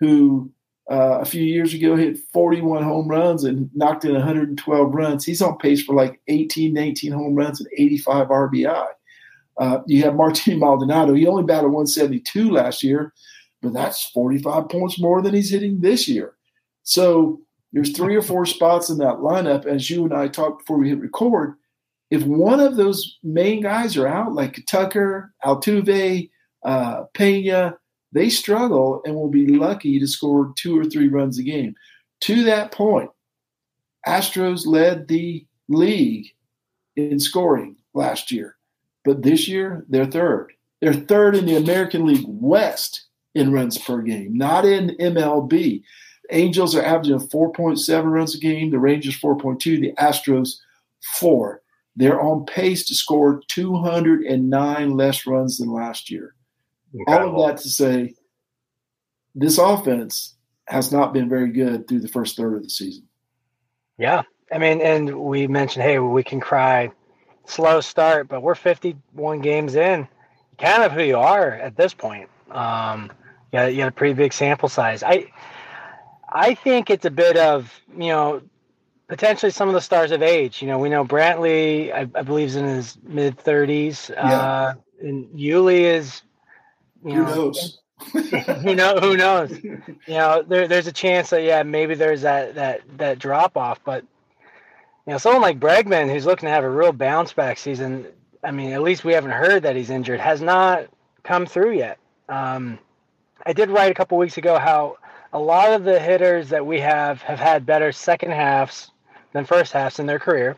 who 0.00 0.50
uh, 0.90 1.20
a 1.20 1.24
few 1.24 1.42
years 1.42 1.72
ago 1.72 1.96
hit 1.96 2.18
41 2.32 2.82
home 2.82 3.08
runs 3.08 3.44
and 3.44 3.70
knocked 3.74 4.04
in 4.04 4.12
112 4.12 4.94
runs. 4.94 5.24
He's 5.24 5.40
on 5.40 5.56
pace 5.58 5.82
for 5.82 5.94
like 5.94 6.20
18, 6.28 6.74
19 6.74 7.12
home 7.12 7.34
runs 7.34 7.60
and 7.60 7.70
85 7.72 8.28
RBI. 8.28 8.86
Uh, 9.58 9.78
you 9.86 10.02
have 10.02 10.16
Martin 10.16 10.58
Maldonado. 10.58 11.14
He 11.14 11.26
only 11.26 11.44
batted 11.44 11.70
172 11.70 12.50
last 12.50 12.82
year, 12.82 13.12
but 13.62 13.72
that's 13.72 14.10
45 14.10 14.68
points 14.68 15.00
more 15.00 15.22
than 15.22 15.34
he's 15.34 15.50
hitting 15.50 15.80
this 15.80 16.08
year. 16.08 16.34
So 16.82 17.40
there's 17.72 17.96
three 17.96 18.16
or 18.16 18.22
four 18.22 18.44
spots 18.44 18.90
in 18.90 18.98
that 18.98 19.18
lineup. 19.18 19.64
As 19.64 19.88
you 19.88 20.04
and 20.04 20.12
I 20.12 20.28
talked 20.28 20.58
before 20.60 20.78
we 20.78 20.88
hit 20.88 20.98
record, 20.98 21.54
if 22.10 22.24
one 22.24 22.60
of 22.60 22.76
those 22.76 23.18
main 23.22 23.62
guys 23.62 23.96
are 23.96 24.06
out, 24.06 24.34
like 24.34 24.66
Tucker, 24.66 25.32
Altuve, 25.44 26.28
uh, 26.64 27.04
Pena, 27.14 27.76
they 28.12 28.28
struggle 28.28 29.00
and 29.06 29.14
will 29.14 29.30
be 29.30 29.46
lucky 29.46 29.98
to 29.98 30.06
score 30.06 30.52
two 30.56 30.78
or 30.78 30.84
three 30.84 31.08
runs 31.08 31.38
a 31.38 31.42
game. 31.42 31.74
To 32.22 32.44
that 32.44 32.72
point, 32.72 33.10
Astros 34.06 34.66
led 34.66 35.08
the 35.08 35.46
league 35.68 36.26
in 36.96 37.18
scoring 37.18 37.76
last 37.94 38.30
year, 38.30 38.56
but 39.04 39.22
this 39.22 39.48
year 39.48 39.86
they're 39.88 40.04
third. 40.04 40.52
They're 40.82 40.92
third 40.92 41.36
in 41.36 41.46
the 41.46 41.56
American 41.56 42.04
League 42.04 42.26
West 42.26 43.06
in 43.34 43.52
runs 43.52 43.78
per 43.78 44.02
game, 44.02 44.36
not 44.36 44.64
in 44.64 44.96
MLB. 45.00 45.82
Angels 46.30 46.74
are 46.74 46.82
averaging 46.82 47.18
4.7 47.18 48.04
runs 48.04 48.34
a 48.34 48.38
game, 48.38 48.70
the 48.70 48.78
Rangers 48.78 49.18
4.2, 49.18 49.80
the 49.80 49.92
Astros 49.98 50.56
4. 51.18 51.62
They're 51.96 52.20
on 52.20 52.46
pace 52.46 52.86
to 52.86 52.94
score 52.94 53.42
209 53.48 54.90
less 54.96 55.26
runs 55.26 55.58
than 55.58 55.70
last 55.70 56.10
year. 56.10 56.34
Incredible. 56.94 57.36
All 57.36 57.50
of 57.50 57.56
that 57.56 57.62
to 57.62 57.68
say, 57.68 58.14
this 59.34 59.58
offense 59.58 60.36
has 60.66 60.92
not 60.92 61.12
been 61.12 61.28
very 61.28 61.50
good 61.50 61.86
through 61.88 62.00
the 62.00 62.08
first 62.08 62.36
third 62.36 62.54
of 62.54 62.62
the 62.62 62.70
season. 62.70 63.06
Yeah. 63.98 64.22
I 64.52 64.58
mean, 64.58 64.80
and 64.80 65.20
we 65.20 65.46
mentioned, 65.46 65.82
hey, 65.82 65.98
we 65.98 66.22
can 66.22 66.40
cry 66.40 66.90
slow 67.46 67.80
start, 67.80 68.28
but 68.28 68.42
we're 68.42 68.54
51 68.54 69.40
games 69.40 69.74
in, 69.74 70.06
kind 70.58 70.82
of 70.82 70.92
who 70.92 71.02
you 71.02 71.18
are 71.18 71.52
at 71.52 71.76
this 71.76 71.94
point. 71.94 72.28
Um, 72.50 73.10
yeah, 73.52 73.66
you 73.66 73.78
got 73.78 73.88
a 73.88 73.92
pretty 73.92 74.14
big 74.14 74.32
sample 74.32 74.68
size. 74.68 75.02
I, 75.02 75.30
I 76.28 76.54
think 76.54 76.90
it's 76.90 77.04
a 77.04 77.10
bit 77.10 77.36
of 77.36 77.72
you 77.96 78.08
know 78.08 78.42
potentially 79.08 79.52
some 79.52 79.68
of 79.68 79.74
the 79.74 79.80
stars 79.80 80.10
of 80.10 80.22
age. 80.22 80.62
You 80.62 80.68
know, 80.68 80.78
we 80.78 80.88
know 80.88 81.04
Brantley, 81.04 81.92
I, 81.92 82.08
I 82.18 82.22
believe, 82.22 82.48
is 82.48 82.56
in 82.56 82.64
his 82.64 82.96
mid 83.02 83.36
30s. 83.36 84.08
Yeah. 84.08 84.16
Uh, 84.16 84.74
and 85.02 85.26
Yuli 85.38 85.80
is, 85.80 86.22
you 87.04 87.16
who 87.16 87.24
know, 87.24 87.34
knows? 87.34 87.78
who 88.62 88.74
know 88.74 88.98
who 88.98 89.16
knows? 89.16 89.50
You 89.62 89.82
know, 90.08 90.42
there, 90.42 90.66
there's 90.66 90.86
a 90.86 90.92
chance 90.92 91.30
that 91.30 91.42
yeah, 91.42 91.62
maybe 91.62 91.94
there's 91.94 92.22
that 92.22 92.54
that 92.54 92.80
that 92.96 93.18
drop 93.18 93.56
off, 93.56 93.80
but 93.84 94.04
you 95.06 95.12
know, 95.12 95.18
someone 95.18 95.42
like 95.42 95.60
Bregman 95.60 96.10
who's 96.10 96.24
looking 96.24 96.46
to 96.46 96.52
have 96.52 96.64
a 96.64 96.70
real 96.70 96.92
bounce 96.92 97.32
back 97.32 97.58
season. 97.58 98.06
I 98.42 98.50
mean, 98.50 98.72
at 98.72 98.82
least 98.82 99.04
we 99.04 99.12
haven't 99.12 99.32
heard 99.32 99.62
that 99.64 99.76
he's 99.76 99.90
injured. 99.90 100.20
Has 100.20 100.40
not 100.40 100.86
come 101.22 101.44
through 101.46 101.72
yet. 101.72 101.98
Um, 102.28 102.78
I 103.44 103.52
did 103.52 103.70
write 103.70 103.90
a 103.90 103.94
couple 103.94 104.18
weeks 104.18 104.38
ago 104.38 104.58
how 104.58 104.98
a 105.32 105.38
lot 105.38 105.72
of 105.72 105.84
the 105.84 105.98
hitters 105.98 106.50
that 106.50 106.66
we 106.66 106.80
have 106.80 107.22
have 107.22 107.38
had 107.38 107.66
better 107.66 107.92
second 107.92 108.32
halves 108.32 108.90
than 109.32 109.44
first 109.44 109.72
halves 109.72 109.98
in 109.98 110.06
their 110.06 110.18
career. 110.18 110.56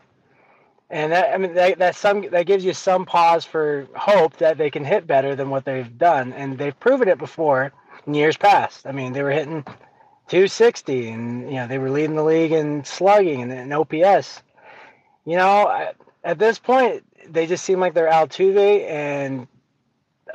And 0.89 1.11
that 1.11 1.33
I 1.33 1.37
mean 1.37 1.55
that 1.55 1.79
that 1.79 1.95
some 1.95 2.29
that 2.29 2.45
gives 2.45 2.63
you 2.63 2.73
some 2.73 3.05
pause 3.05 3.43
for 3.43 3.87
hope 3.95 4.37
that 4.37 4.57
they 4.57 4.69
can 4.69 4.85
hit 4.85 5.07
better 5.07 5.35
than 5.35 5.49
what 5.49 5.65
they've 5.65 5.97
done, 5.97 6.31
and 6.33 6.57
they've 6.57 6.79
proven 6.79 7.07
it 7.07 7.17
before 7.17 7.73
in 8.05 8.13
years 8.13 8.37
past. 8.37 8.85
I 8.85 8.91
mean, 8.91 9.13
they 9.13 9.23
were 9.23 9.31
hitting 9.31 9.63
260, 10.27 11.09
and 11.09 11.49
you 11.49 11.55
know 11.55 11.67
they 11.67 11.79
were 11.79 11.89
leading 11.89 12.15
the 12.15 12.23
league 12.23 12.51
in 12.51 12.83
slugging 12.85 13.41
and 13.41 13.51
in 13.51 13.73
OPS. 13.73 14.43
You 15.25 15.37
know, 15.37 15.91
at 16.23 16.37
this 16.37 16.59
point, 16.59 17.03
they 17.27 17.47
just 17.47 17.65
seem 17.65 17.79
like 17.79 17.95
they're 17.95 18.11
Altuve 18.11 18.87
and 18.87 19.47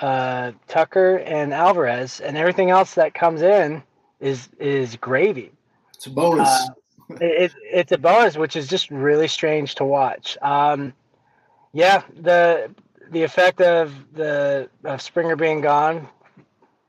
uh, 0.00 0.52
Tucker 0.66 1.18
and 1.18 1.52
Alvarez, 1.52 2.20
and 2.20 2.36
everything 2.36 2.70
else 2.70 2.94
that 2.94 3.14
comes 3.14 3.42
in 3.42 3.82
is 4.18 4.48
is 4.58 4.96
gravy. 4.96 5.52
It's 5.94 6.06
a 6.06 6.10
bonus. 6.10 6.48
Uh, 6.48 7.16
it, 7.20 7.52
it's 7.62 7.92
a 7.92 7.98
bonus, 7.98 8.36
which 8.36 8.56
is 8.56 8.66
just 8.66 8.90
really 8.90 9.28
strange 9.28 9.74
to 9.76 9.84
watch. 9.84 10.38
Um, 10.40 10.94
yeah, 11.72 12.02
the 12.18 12.70
the 13.10 13.22
effect 13.22 13.60
of 13.60 13.92
the 14.14 14.70
of 14.84 15.02
Springer 15.02 15.36
being 15.36 15.60
gone, 15.60 16.08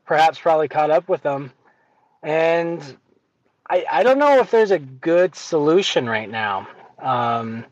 perhaps 0.06 0.39
probably 0.39 0.70
caught 0.70 0.89
up 0.89 1.10
with 1.10 1.22
them, 1.22 1.51
and 2.24 2.82
I 3.70 3.86
I 3.91 4.03
don't 4.03 4.20
know 4.20 4.39
if 4.39 4.51
there's 4.51 4.72
a 4.72 4.80
good 4.80 5.36
solution 5.36 6.08
right 6.08 6.30
now. 6.30 6.68
Um, 6.98 7.65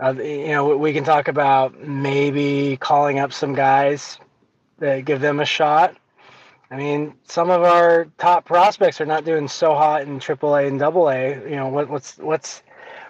uh, 0.00 0.12
you 0.12 0.48
know, 0.48 0.76
we 0.76 0.92
can 0.92 1.04
talk 1.04 1.26
about 1.26 1.80
maybe 1.80 2.76
calling 2.76 3.18
up 3.18 3.32
some 3.32 3.54
guys 3.54 4.18
that 4.82 5.04
give 5.04 5.20
them 5.20 5.40
a 5.40 5.44
shot. 5.44 5.96
I 6.70 6.76
mean, 6.76 7.14
some 7.24 7.50
of 7.50 7.62
our 7.62 8.08
top 8.18 8.44
prospects 8.44 9.00
are 9.00 9.06
not 9.06 9.24
doing 9.24 9.46
so 9.46 9.74
hot 9.74 10.02
in 10.02 10.18
AAA 10.18 10.68
and 10.68 10.82
AA. 10.82 11.48
You 11.48 11.56
know, 11.56 11.68
what, 11.68 11.88
what's 11.88 12.18
what's 12.18 12.62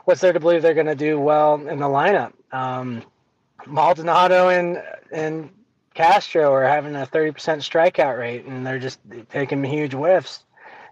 what's 0.04 0.20
there 0.20 0.32
to 0.32 0.40
believe 0.40 0.62
they're 0.62 0.74
going 0.74 0.86
to 0.86 0.94
do 0.94 1.18
well 1.18 1.54
in 1.66 1.78
the 1.78 1.86
lineup? 1.86 2.32
Um, 2.52 3.02
Maldonado 3.66 4.48
and 4.48 4.82
and 5.10 5.50
Castro 5.94 6.52
are 6.52 6.66
having 6.66 6.94
a 6.96 7.06
30% 7.06 7.34
strikeout 7.34 8.18
rate, 8.18 8.46
and 8.46 8.66
they're 8.66 8.78
just 8.78 8.98
taking 9.30 9.62
huge 9.64 9.92
whiffs. 9.92 10.44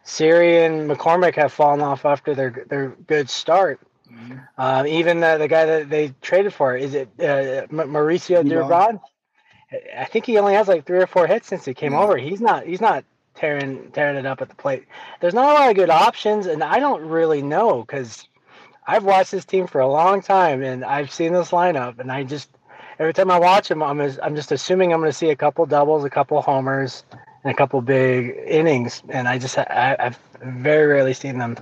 Siri 0.05 0.65
and 0.65 0.91
McCormick 0.91 1.35
have 1.37 1.53
fallen 1.53 1.81
off 1.81 2.05
after 2.05 2.35
their 2.35 2.65
their 2.69 2.89
good 3.07 3.29
start. 3.29 3.81
Mm-hmm. 4.11 4.39
Uh, 4.57 4.85
even 4.87 5.21
the, 5.21 5.39
the 5.39 5.49
guy 5.49 5.67
that 5.67 5.91
they 5.91 6.15
traded 6.21 6.55
for 6.55 6.77
is 6.77 6.95
it 6.95 7.09
uh, 7.19 7.67
Mauricio 7.69 8.43
Dubon? 8.43 9.01
I 9.97 10.05
think 10.05 10.27
he 10.27 10.39
only 10.39 10.55
has 10.55 10.69
like 10.69 10.85
three 10.85 10.99
or 10.99 11.07
four 11.07 11.27
hits 11.27 11.47
since 11.47 11.65
he 11.65 11.75
came 11.75 11.93
yeah. 11.93 12.01
over. 12.01 12.17
He's 12.17 12.41
not 12.41 12.67
he's 12.67 12.81
not 12.81 13.05
tearing 13.35 13.91
tearing 13.93 14.17
it 14.17 14.27
up 14.27 14.43
at 14.43 14.49
the 14.49 14.55
plate. 14.55 14.85
There's 15.21 15.35
not 15.35 15.51
a 15.51 15.55
lot 15.55 15.71
of 15.71 15.77
good 15.77 15.91
options, 15.91 16.47
and 16.47 16.63
I 16.63 16.81
don't 16.81 17.03
really 17.03 17.43
know 17.43 17.83
because 17.83 18.29
I've 18.87 19.05
watched 19.05 19.31
this 19.31 19.45
team 19.45 19.67
for 19.67 19.81
a 19.81 19.89
long 19.89 20.23
time, 20.23 20.63
and 20.63 20.85
I've 20.85 21.13
seen 21.13 21.33
this 21.33 21.51
lineup, 21.51 22.01
and 22.01 22.11
I 22.11 22.25
just 22.25 22.51
every 22.99 23.15
time 23.15 23.31
I 23.31 23.39
watch 23.39 23.69
them, 23.69 23.83
I'm 23.83 24.01
I'm 24.01 24.35
just 24.35 24.53
assuming 24.53 24.93
I'm 24.93 25.01
going 25.01 25.11
to 25.11 25.17
see 25.17 25.31
a 25.31 25.37
couple 25.37 25.65
doubles, 25.67 26.05
a 26.05 26.11
couple 26.11 26.41
homers, 26.43 27.05
and 27.45 27.53
a 27.53 27.57
couple 27.57 27.81
big 27.81 28.37
innings, 28.47 29.03
and 29.09 29.29
I 29.29 29.39
just 29.39 29.57
I, 29.57 29.97
I've 29.99 30.19
very 30.43 30.87
rarely 30.87 31.15
seen 31.15 31.39
them 31.39 31.57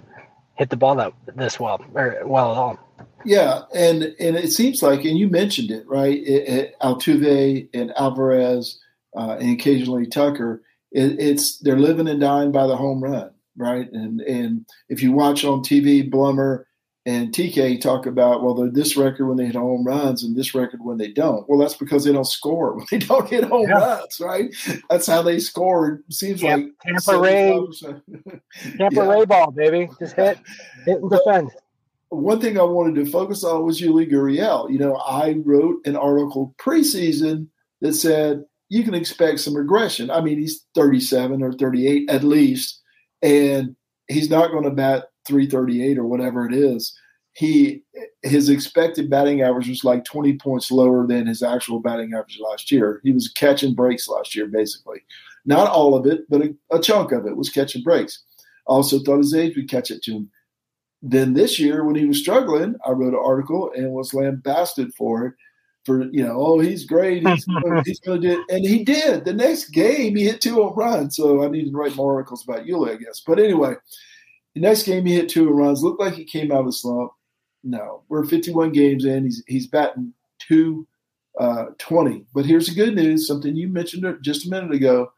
hit 0.55 0.71
the 0.71 0.77
ball 0.77 0.97
that 0.97 1.12
this 1.37 1.61
well 1.61 1.85
or 1.95 2.23
well 2.25 2.53
at 2.53 2.59
all. 2.59 2.88
Yeah, 3.25 3.63
and 3.75 4.15
and 4.19 4.37
it 4.37 4.53
seems 4.53 4.83
like, 4.83 5.05
and 5.05 5.19
you 5.19 5.29
mentioned 5.29 5.71
it, 5.71 5.87
right? 5.89 6.17
It, 6.17 6.49
it, 6.49 6.75
Altuve 6.81 7.69
and 7.75 7.93
Alvarez, 7.97 8.79
uh, 9.17 9.37
and 9.41 9.53
occasionally 9.53 10.07
Tucker. 10.07 10.63
It, 10.93 11.19
it's 11.19 11.59
they're 11.59 11.79
living 11.79 12.09
and 12.09 12.21
dying 12.21 12.53
by 12.53 12.67
the 12.67 12.77
home 12.77 13.03
run, 13.03 13.31
right? 13.57 13.91
And 13.93 14.21
and 14.23 14.67
if 14.89 15.03
you 15.03 15.13
watch 15.13 15.45
on 15.45 15.61
TV, 15.61 16.09
Blummer 16.09 16.65
and 17.09 17.33
TK 17.33 17.81
talk 17.81 18.05
about 18.05 18.43
well, 18.43 18.55
they're 18.55 18.71
this 18.71 18.97
record 18.97 19.27
when 19.27 19.39
they 19.39 19.47
hit 19.47 19.55
home 19.55 19.83
runs 19.83 20.23
and 20.23 20.37
this 20.37 20.55
record 20.55 20.81
when 20.83 20.99
they 20.99 21.11
don't. 21.11 21.49
Well, 21.49 21.59
that's 21.59 21.75
because 21.75 22.05
they 22.05 22.13
don't 22.13 22.27
score 22.27 22.75
when 22.77 22.87
they 22.91 22.99
don't 22.99 23.29
hit 23.29 23.45
home 23.45 23.69
yeah. 23.69 23.79
runs, 23.79 24.21
right? 24.21 24.55
That's 24.91 25.07
how 25.07 25.23
they 25.23 25.39
score. 25.39 26.03
It 26.07 26.15
seems 26.15 26.43
like 26.43 26.67
Tampa 26.85 27.19
Ray, 27.19 27.59
Tampa 28.77 28.95
yeah. 28.95 29.09
Ray 29.09 29.25
ball, 29.25 29.51
baby, 29.51 29.89
just 29.99 30.17
hit, 30.17 30.39
hit 30.85 31.01
and 31.01 31.11
defend. 31.11 31.51
One 32.11 32.41
thing 32.41 32.59
I 32.59 32.62
wanted 32.62 32.95
to 32.97 33.11
focus 33.11 33.45
on 33.45 33.65
was 33.65 33.81
Yuli 33.81 34.11
Gurriel. 34.11 34.71
You 34.71 34.79
know, 34.79 34.97
I 34.97 35.37
wrote 35.45 35.87
an 35.87 35.97
article 35.97 36.55
preseason 36.59 37.49
that 37.81 37.95
said 37.95 38.45
you 38.69 38.83
can 38.83 38.95
expect 38.95 39.41
some 39.41 39.57
regression. 39.57 40.11
I 40.11 40.21
mean, 40.21 40.38
he's 40.38 40.65
37 40.75 41.43
or 41.43 41.53
38 41.53 42.11
at 42.11 42.25
least, 42.25 42.81
and 43.23 43.77
he's 44.09 44.31
not 44.31 44.50
going 44.50 44.65
to 44.65 44.71
bat 44.71 45.07
338 45.27 45.99
or 45.99 46.07
whatever 46.07 46.47
it 46.47 46.55
is. 46.55 46.95
He 47.35 47.83
his 48.23 48.49
expected 48.49 49.09
batting 49.09 49.43
average 49.43 49.69
was 49.69 49.85
like 49.85 50.05
20 50.05 50.38
points 50.38 50.73
lower 50.73 51.07
than 51.07 51.27
his 51.27 51.43
actual 51.43 51.79
batting 51.79 52.12
average 52.12 52.41
last 52.41 52.73
year. 52.73 53.00
He 53.05 53.12
was 53.12 53.29
catching 53.29 53.75
breaks 53.75 54.09
last 54.09 54.35
year, 54.35 54.47
basically. 54.47 55.03
Not 55.45 55.71
all 55.71 55.95
of 55.95 56.05
it, 56.05 56.29
but 56.29 56.43
a, 56.43 56.55
a 56.73 56.81
chunk 56.81 57.12
of 57.12 57.27
it 57.27 57.37
was 57.37 57.49
catching 57.49 57.83
breaks. 57.83 58.25
Also 58.67 58.99
thought 58.99 59.19
his 59.19 59.35
age 59.35 59.57
would 59.57 59.71
catch 59.71 59.91
it 59.91 60.03
to 60.03 60.12
him. 60.12 60.31
Then 61.02 61.35
this 61.35 61.59
year, 61.59 61.85
when 61.85 61.95
he 61.95 62.07
was 62.07 62.19
struggling, 62.19 62.75
I 62.87 62.90
wrote 62.90 63.14
an 63.14 63.21
article 63.23 63.71
and 63.75 63.93
was 63.93 64.14
lambasted 64.14 64.93
for 64.95 65.26
it 65.26 65.35
for 65.88 66.05
you 66.12 66.23
know, 66.23 66.37
oh, 66.38 66.59
he's 66.59 66.85
great. 66.85 67.26
He's, 67.26 67.47
he's 67.87 68.00
going 68.00 68.21
to 68.21 68.28
do 68.28 68.40
it, 68.40 68.55
and 68.55 68.64
he 68.64 68.85
did. 68.85 69.25
The 69.25 69.33
next 69.33 69.71
game, 69.71 70.17
he 70.17 70.25
hit 70.25 70.40
two 70.40 70.57
home 70.57 70.75
runs. 70.76 71.17
So 71.17 71.43
I 71.43 71.49
need 71.49 71.71
to 71.71 71.76
write 71.76 71.97
more 71.97 72.17
articles 72.17 72.45
about 72.47 72.67
Yuli, 72.67 72.93
I 72.93 72.97
guess. 72.97 73.23
But 73.26 73.38
anyway, 73.38 73.75
the 74.55 74.61
next 74.61 74.83
game, 74.83 75.07
he 75.07 75.14
hit 75.14 75.31
two 75.31 75.49
runs. 75.49 75.83
Looked 75.83 76.00
like 76.00 76.12
he 76.12 76.25
came 76.25 76.52
out 76.52 76.61
of 76.61 76.67
the 76.67 76.73
slump. 76.73 77.12
No, 77.64 78.02
we're 78.09 78.25
51 78.25 78.73
games 78.73 79.07
in. 79.07 79.25
He's 79.25 79.43
he's 79.49 79.67
batting 79.67 80.12
two 80.38 80.87
uh, 81.40 81.67
20. 81.78 82.26
But 82.35 82.45
here's 82.45 82.67
the 82.67 82.75
good 82.75 82.95
news. 82.95 83.26
Something 83.26 83.57
you 83.57 83.69
mentioned 83.69 84.05
just 84.23 84.47
a 84.47 84.50
minute 84.50 84.73
ago. 84.73 85.11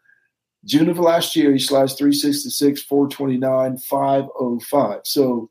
June 0.65 0.91
of 0.91 0.99
last 0.99 1.35
year, 1.35 1.53
he 1.53 1.59
slashed 1.59 1.99
366, 1.99 2.83
429, 2.83 3.79
505. 3.79 5.01
So 5.05 5.51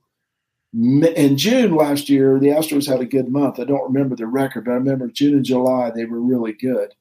in 0.73 1.37
June 1.37 1.75
last 1.75 2.09
year, 2.09 2.39
the 2.39 2.47
Astros 2.47 2.87
had 2.87 3.01
a 3.01 3.05
good 3.05 3.29
month. 3.29 3.59
I 3.59 3.63
don't 3.63 3.91
remember 3.91 4.15
the 4.15 4.27
record, 4.27 4.65
but 4.65 4.71
I 4.71 4.75
remember 4.75 5.07
June 5.07 5.33
and 5.33 5.45
July 5.45 5.91
they 5.91 6.05
were 6.05 6.21
really 6.21 6.53
good. 6.53 6.93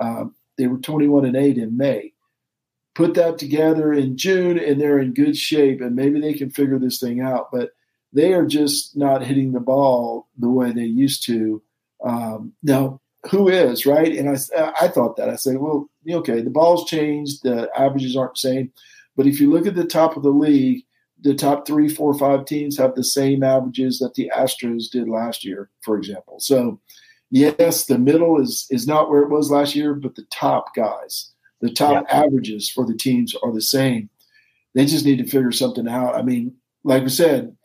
Um, 0.00 0.34
they 0.58 0.66
were 0.66 0.78
21 0.78 1.24
and 1.24 1.36
8 1.36 1.58
in 1.58 1.76
May. 1.76 2.12
Put 2.94 3.14
that 3.14 3.38
together 3.38 3.92
in 3.92 4.16
June, 4.16 4.58
and 4.58 4.80
they're 4.80 5.00
in 5.00 5.12
good 5.12 5.36
shape, 5.36 5.80
and 5.80 5.94
maybe 5.94 6.20
they 6.20 6.32
can 6.32 6.50
figure 6.50 6.78
this 6.78 6.98
thing 6.98 7.20
out. 7.20 7.50
But 7.52 7.72
they 8.12 8.32
are 8.32 8.46
just 8.46 8.96
not 8.96 9.22
hitting 9.22 9.52
the 9.52 9.60
ball 9.60 10.28
the 10.38 10.48
way 10.48 10.72
they 10.72 10.84
used 10.84 11.24
to. 11.26 11.62
Um, 12.02 12.52
now, 12.62 13.00
who 13.30 13.48
is 13.48 13.84
right? 13.84 14.16
And 14.16 14.30
I, 14.30 14.72
I 14.80 14.88
thought 14.88 15.16
that 15.16 15.28
I 15.28 15.36
say, 15.36 15.56
well, 15.56 15.90
okay, 16.08 16.40
the 16.40 16.50
ball's 16.50 16.88
changed, 16.88 17.42
the 17.42 17.68
averages 17.76 18.16
aren't 18.16 18.34
the 18.34 18.40
same, 18.40 18.72
but 19.16 19.26
if 19.26 19.40
you 19.40 19.50
look 19.50 19.66
at 19.66 19.74
the 19.74 19.84
top 19.84 20.16
of 20.16 20.22
the 20.22 20.30
league 20.30 20.84
the 21.22 21.34
top 21.34 21.66
three, 21.66 21.88
four, 21.88 22.14
five 22.14 22.44
teams 22.44 22.76
have 22.76 22.94
the 22.94 23.04
same 23.04 23.42
averages 23.42 23.98
that 23.98 24.14
the 24.14 24.30
Astros 24.36 24.90
did 24.90 25.08
last 25.08 25.44
year, 25.44 25.70
for 25.82 25.96
example. 25.96 26.38
So, 26.40 26.80
yes, 27.30 27.86
the 27.86 27.98
middle 27.98 28.40
is 28.40 28.66
is 28.70 28.86
not 28.86 29.10
where 29.10 29.22
it 29.22 29.30
was 29.30 29.50
last 29.50 29.74
year, 29.74 29.94
but 29.94 30.14
the 30.14 30.26
top 30.30 30.74
guys, 30.74 31.32
the 31.60 31.70
top 31.70 32.06
yeah. 32.08 32.24
averages 32.24 32.70
for 32.70 32.86
the 32.86 32.96
teams 32.96 33.34
are 33.42 33.52
the 33.52 33.62
same. 33.62 34.10
They 34.74 34.84
just 34.84 35.06
need 35.06 35.18
to 35.18 35.24
figure 35.24 35.52
something 35.52 35.88
out. 35.88 36.14
I 36.14 36.22
mean, 36.22 36.54
like 36.84 37.02
we 37.02 37.08
said, 37.08 37.56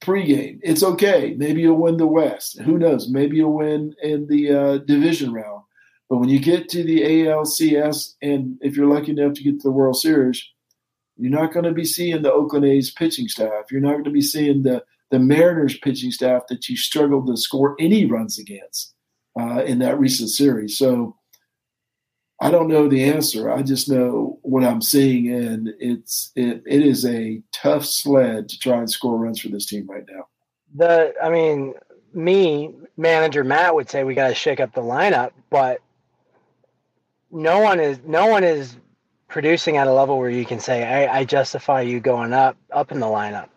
pregame, 0.00 0.60
it's 0.62 0.82
okay. 0.82 1.34
Maybe 1.36 1.62
you'll 1.62 1.82
win 1.82 1.96
the 1.96 2.06
West. 2.06 2.60
Who 2.60 2.78
knows? 2.78 3.08
Maybe 3.08 3.38
you'll 3.38 3.56
win 3.56 3.94
in 4.02 4.26
the 4.28 4.50
uh, 4.52 4.78
division 4.78 5.32
round. 5.32 5.62
But 6.08 6.18
when 6.18 6.28
you 6.28 6.38
get 6.38 6.68
to 6.70 6.82
the 6.82 7.02
ALCS, 7.02 8.14
and 8.22 8.56
if 8.62 8.76
you're 8.76 8.86
lucky 8.86 9.10
enough 9.10 9.34
to 9.34 9.42
get 9.42 9.60
to 9.60 9.68
the 9.68 9.72
World 9.72 9.96
Series, 9.96 10.42
you're 11.18 11.30
not 11.30 11.52
going 11.52 11.64
to 11.64 11.72
be 11.72 11.84
seeing 11.84 12.22
the 12.22 12.32
Oakland 12.32 12.64
A's 12.64 12.90
pitching 12.90 13.28
staff. 13.28 13.70
You're 13.70 13.80
not 13.80 13.92
going 13.92 14.04
to 14.04 14.10
be 14.10 14.22
seeing 14.22 14.62
the 14.62 14.84
the 15.10 15.18
Mariners 15.18 15.78
pitching 15.78 16.10
staff 16.10 16.42
that 16.48 16.68
you 16.68 16.76
struggled 16.76 17.26
to 17.26 17.36
score 17.36 17.74
any 17.78 18.04
runs 18.04 18.38
against 18.38 18.94
uh, 19.38 19.62
in 19.64 19.78
that 19.78 19.98
recent 19.98 20.28
series. 20.28 20.76
So 20.76 21.16
I 22.40 22.50
don't 22.50 22.68
know 22.68 22.88
the 22.88 23.04
answer. 23.04 23.50
I 23.50 23.62
just 23.62 23.90
know 23.90 24.38
what 24.42 24.64
I'm 24.64 24.82
seeing, 24.82 25.32
and 25.32 25.70
it's 25.80 26.30
it, 26.36 26.62
it 26.66 26.82
is 26.82 27.04
a 27.04 27.42
tough 27.52 27.84
sled 27.84 28.48
to 28.50 28.58
try 28.58 28.78
and 28.78 28.90
score 28.90 29.18
runs 29.18 29.40
for 29.40 29.48
this 29.48 29.66
team 29.66 29.86
right 29.88 30.04
now. 30.08 30.28
The 30.76 31.14
I 31.22 31.30
mean, 31.30 31.74
me 32.12 32.74
manager 32.96 33.42
Matt 33.42 33.74
would 33.74 33.90
say 33.90 34.04
we 34.04 34.14
got 34.14 34.28
to 34.28 34.34
shake 34.34 34.60
up 34.60 34.72
the 34.74 34.82
lineup, 34.82 35.32
but 35.50 35.80
no 37.30 37.58
one 37.60 37.80
is 37.80 37.98
no 38.04 38.26
one 38.26 38.44
is 38.44 38.76
producing 39.28 39.76
at 39.76 39.86
a 39.86 39.92
level 39.92 40.18
where 40.18 40.30
you 40.30 40.44
can 40.44 40.58
say, 40.58 40.84
I, 40.84 41.18
I 41.18 41.24
justify 41.24 41.82
you 41.82 42.00
going 42.00 42.32
up 42.32 42.56
up 42.72 42.90
in 42.90 43.00
the 43.00 43.06
lineup. 43.06 43.48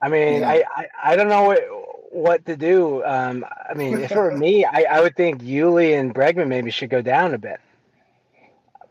I 0.00 0.08
mean, 0.08 0.40
yeah. 0.40 0.48
I, 0.48 0.64
I, 0.76 0.86
I 1.04 1.16
don't 1.16 1.28
know 1.28 1.44
what 1.44 1.60
what 2.10 2.46
to 2.46 2.56
do. 2.56 3.04
Um, 3.04 3.44
I 3.68 3.74
mean, 3.74 3.98
if 4.00 4.12
it 4.12 4.16
were 4.16 4.36
me, 4.36 4.64
I, 4.64 4.84
I 4.90 5.00
would 5.00 5.16
think 5.16 5.42
Yuli 5.42 5.98
and 5.98 6.14
Bregman 6.14 6.48
maybe 6.48 6.70
should 6.70 6.90
go 6.90 7.02
down 7.02 7.34
a 7.34 7.38
bit. 7.38 7.60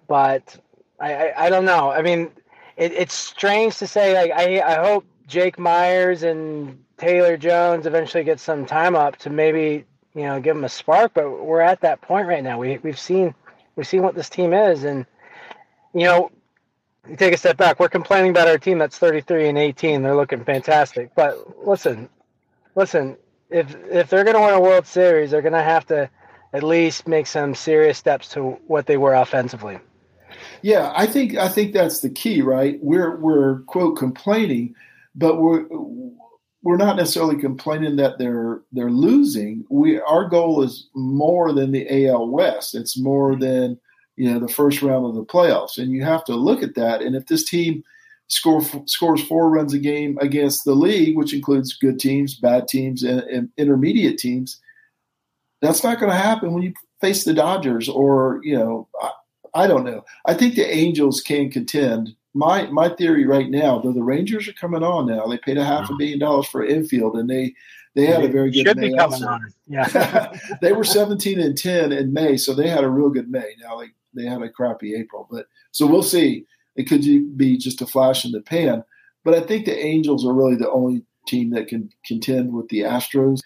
But 0.08 0.58
I, 1.00 1.13
I, 1.13 1.45
I 1.45 1.50
don't 1.50 1.65
know. 1.65 1.91
I 1.91 2.02
mean, 2.02 2.32
it, 2.76 2.91
it's 2.93 3.13
strange 3.13 3.78
to 3.78 3.88
say. 3.88 4.13
Like, 4.13 4.32
I 4.32 4.62
I 4.62 4.86
hope 4.86 5.06
Jake 5.28 5.58
Meyers 5.58 6.23
and 6.23 6.84
Taylor 6.97 7.38
Jones 7.38 7.86
eventually 7.86 8.23
get 8.23 8.39
some 8.39 8.65
time 8.65 8.95
up 8.95 9.17
to 9.17 9.30
maybe 9.30 9.86
you 10.13 10.23
know 10.23 10.39
give 10.39 10.56
them 10.56 10.65
a 10.65 10.69
spark. 10.69 11.13
But 11.13 11.45
we're 11.45 11.62
at 11.62 11.82
that 11.82 12.02
point 12.02 12.28
right 12.28 12.43
now. 12.43 12.60
We 12.60 12.78
we've 12.80 13.00
seen 13.00 13.34
we've 13.76 13.88
seen 13.88 14.04
what 14.04 14.15
this 14.15 14.30
team 14.30 14.54
is, 14.54 14.84
and 14.84 15.06
you 15.93 16.06
know, 16.06 16.32
you 17.08 17.15
take 17.15 17.34
a 17.34 17.38
step 17.38 17.58
back. 17.58 17.80
We're 17.80 17.89
complaining 17.89 18.32
about 18.32 18.47
our 18.47 18.58
team 18.58 18.78
that's 18.78 18.97
33 18.97 19.50
and 19.50 19.58
18. 19.58 20.02
They're 20.02 20.15
looking 20.15 20.43
fantastic. 20.43 21.12
But 21.15 21.65
listen, 21.65 22.10
listen, 22.76 23.17
if 23.50 23.76
if 23.89 24.10
they're 24.10 24.23
going 24.23 24.36
to 24.36 24.41
win 24.41 24.54
a 24.54 24.62
World 24.62 24.86
Series, 24.86 25.32
they're 25.32 25.41
going 25.41 25.54
to 25.54 25.63
have 25.63 25.86
to 25.88 26.10
at 26.54 26.63
least 26.63 27.08
make 27.08 27.28
some 27.28 27.56
serious 27.56 27.97
steps 27.97 28.30
to 28.30 28.58
what 28.67 28.86
they 28.86 28.97
were 28.97 29.13
offensively. 29.13 29.80
Yeah, 30.62 30.91
I 30.95 31.08
think 31.08 31.36
I 31.36 31.47
think 31.47 31.73
that's 31.73 32.00
the 32.00 32.10
key, 32.10 32.41
right? 32.41 32.80
We're 32.82 33.17
we're 33.17 33.60
quote 33.62 33.97
complaining, 33.97 34.76
but 35.15 35.39
we're 35.39 35.65
we're 36.63 36.78
not 36.78 36.97
necessarily 36.97 37.38
complaining 37.38 37.95
that 37.97 38.17
they're 38.17 38.62
they're 38.71 38.91
losing. 38.91 39.65
We 39.69 40.00
our 40.00 40.28
goal 40.28 40.63
is 40.63 40.89
more 40.95 41.54
than 41.54 41.71
the 41.71 42.08
AL 42.08 42.30
West. 42.30 42.76
It's 42.76 43.00
more 43.00 43.36
than 43.36 43.80
you 44.17 44.32
know 44.32 44.39
the 44.39 44.51
first 44.51 44.82
round 44.82 45.06
of 45.06 45.15
the 45.15 45.23
playoffs, 45.23 45.77
and 45.77 45.91
you 45.91 46.03
have 46.03 46.25
to 46.25 46.36
look 46.36 46.62
at 46.62 46.75
that. 46.75 47.01
And 47.01 47.15
if 47.15 47.27
this 47.27 47.45
team 47.45 47.84
score, 48.27 48.62
scores 48.86 49.23
four 49.23 49.49
runs 49.49 49.73
a 49.73 49.80
game 49.80 50.17
against 50.19 50.65
the 50.65 50.73
league, 50.73 51.15
which 51.15 51.34
includes 51.34 51.77
good 51.77 51.99
teams, 51.99 52.36
bad 52.36 52.67
teams, 52.67 53.03
and, 53.03 53.21
and 53.21 53.49
intermediate 53.58 54.17
teams, 54.17 54.60
that's 55.62 55.84
not 55.84 55.99
going 55.99 56.12
to 56.12 56.17
happen 56.17 56.51
when 56.51 56.63
you 56.63 56.73
face 56.99 57.23
the 57.23 57.34
Dodgers 57.34 57.88
or 57.88 58.41
you 58.43 58.58
know 58.58 58.88
I, 59.01 59.12
I 59.53 59.67
don't 59.67 59.86
know. 59.86 60.03
I 60.25 60.34
think 60.34 60.56
the 60.56 60.67
Angels 60.67 61.21
can 61.21 61.49
contend. 61.49 62.15
My 62.34 62.67
my 62.67 62.89
theory 62.89 63.25
right 63.25 63.49
now, 63.49 63.80
though 63.80 63.93
the 63.93 64.03
Rangers 64.03 64.47
are 64.47 64.53
coming 64.53 64.84
on 64.84 65.08
now, 65.08 65.25
they 65.27 65.38
paid 65.38 65.58
a 65.58 65.63
half 65.63 65.86
a 65.86 65.88
mm-hmm. 65.88 65.97
billion 65.97 66.19
dollars 66.19 66.47
for 66.47 66.65
infield, 66.65 67.15
and 67.17 67.30
they 67.30 67.53
they 67.95 68.06
had 68.06 68.23
a 68.23 68.27
very 68.27 68.51
good 68.51 68.67
Should 68.67 68.77
May. 68.77 68.89
Be 68.89 68.97
coming 68.97 69.23
on. 69.23 69.51
Yeah, 69.65 70.32
they 70.62 70.71
were 70.71 70.84
17 70.84 71.39
and 71.39 71.58
10 71.58 71.91
in 71.91 72.13
May, 72.13 72.38
so 72.38 72.53
they 72.53 72.69
had 72.69 72.84
a 72.84 72.89
real 72.89 73.10
good 73.10 73.32
May. 73.32 73.56
Now 73.60 73.80
they 73.80 73.88
they 74.17 74.25
had 74.25 74.41
a 74.41 74.49
crappy 74.49 74.95
April. 74.95 75.27
But 75.30 75.47
so 75.71 75.86
we'll 75.86 76.03
see. 76.03 76.45
It 76.75 76.84
could 76.84 77.01
be 77.38 77.58
just 77.58 77.82
a 77.82 77.88
flash 77.88 78.25
in 78.25 78.32
the 78.32 78.41
pan. 78.41 78.84
But 79.23 79.34
I 79.34 79.41
think 79.41 79.65
the 79.65 79.77
Angels 79.77 80.25
are 80.25 80.34
really 80.34 80.56
the 80.56 80.69
only 80.69 81.03
team 81.27 81.49
that 81.51 81.67
can 81.67 81.89
contend 82.06 82.53
with 82.53 82.69
the 82.69 82.82
Astros. 82.82 83.39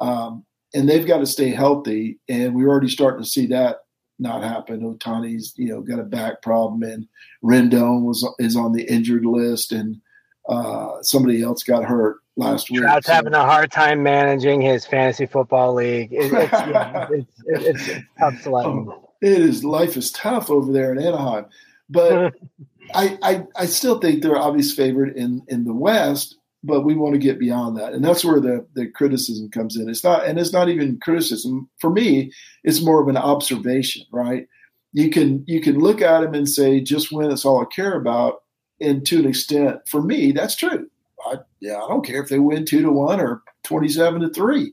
Um, 0.00 0.44
and 0.74 0.88
they've 0.88 1.06
got 1.06 1.18
to 1.18 1.26
stay 1.26 1.50
healthy. 1.50 2.18
And 2.28 2.54
we're 2.54 2.68
already 2.68 2.88
starting 2.88 3.22
to 3.22 3.28
see 3.28 3.46
that 3.48 3.80
not 4.18 4.42
happen. 4.42 4.80
Ohtani's, 4.80 5.52
you 5.56 5.68
know, 5.68 5.80
got 5.80 5.98
a 5.98 6.04
back 6.04 6.42
problem, 6.42 6.82
and 6.82 7.06
Rendon 7.44 8.02
was 8.02 8.26
is 8.38 8.56
on 8.56 8.72
the 8.72 8.90
injured 8.90 9.26
list, 9.26 9.72
and 9.72 10.00
uh, 10.48 11.02
somebody 11.02 11.42
else 11.42 11.62
got 11.62 11.84
hurt 11.84 12.18
last 12.36 12.70
week. 12.70 12.80
Trout's 12.80 13.06
so. 13.06 13.12
having 13.12 13.34
a 13.34 13.44
hard 13.44 13.70
time 13.70 14.02
managing 14.02 14.60
his 14.60 14.86
fantasy 14.86 15.26
football 15.26 15.74
league. 15.74 16.12
It, 16.12 16.32
it's, 16.32 16.52
yeah, 16.52 17.08
it's, 17.10 17.42
it's, 17.46 17.88
it's, 17.88 18.04
tough 18.18 18.40
sledding. 18.42 18.88
Oh, 18.90 19.05
it 19.22 19.40
is 19.40 19.64
life 19.64 19.96
is 19.96 20.10
tough 20.12 20.50
over 20.50 20.72
there 20.72 20.92
in 20.92 21.02
Anaheim. 21.02 21.46
But 21.88 22.34
I, 22.94 23.18
I, 23.22 23.46
I 23.56 23.66
still 23.66 23.98
think 23.98 24.22
they're 24.22 24.36
obvious 24.36 24.74
favorite 24.74 25.16
in 25.16 25.42
in 25.48 25.64
the 25.64 25.74
West, 25.74 26.36
but 26.62 26.82
we 26.82 26.94
want 26.94 27.14
to 27.14 27.20
get 27.20 27.38
beyond 27.38 27.76
that, 27.76 27.92
and 27.92 28.04
that's 28.04 28.24
where 28.24 28.40
the 28.40 28.66
the 28.74 28.86
criticism 28.88 29.50
comes 29.50 29.76
in. 29.76 29.88
It's 29.88 30.04
not, 30.04 30.26
and 30.26 30.38
it's 30.38 30.52
not 30.52 30.68
even 30.68 31.00
criticism 31.00 31.68
for 31.78 31.90
me. 31.90 32.32
It's 32.64 32.82
more 32.82 33.00
of 33.00 33.08
an 33.08 33.16
observation, 33.16 34.04
right? 34.12 34.46
You 34.92 35.10
can 35.10 35.44
you 35.46 35.60
can 35.60 35.78
look 35.78 36.00
at 36.00 36.20
them 36.20 36.34
and 36.34 36.48
say, 36.48 36.80
just 36.80 37.12
win. 37.12 37.28
That's 37.28 37.44
all 37.44 37.60
I 37.60 37.66
care 37.74 37.96
about. 37.96 38.42
And 38.80 39.06
to 39.06 39.18
an 39.18 39.26
extent, 39.26 39.80
for 39.88 40.02
me, 40.02 40.32
that's 40.32 40.54
true. 40.54 40.88
I, 41.26 41.36
yeah, 41.60 41.76
I 41.76 41.88
don't 41.88 42.04
care 42.04 42.22
if 42.22 42.28
they 42.28 42.38
win 42.38 42.64
two 42.64 42.82
to 42.82 42.90
one 42.90 43.20
or 43.20 43.42
27 43.64 44.20
to 44.20 44.28
three. 44.30 44.72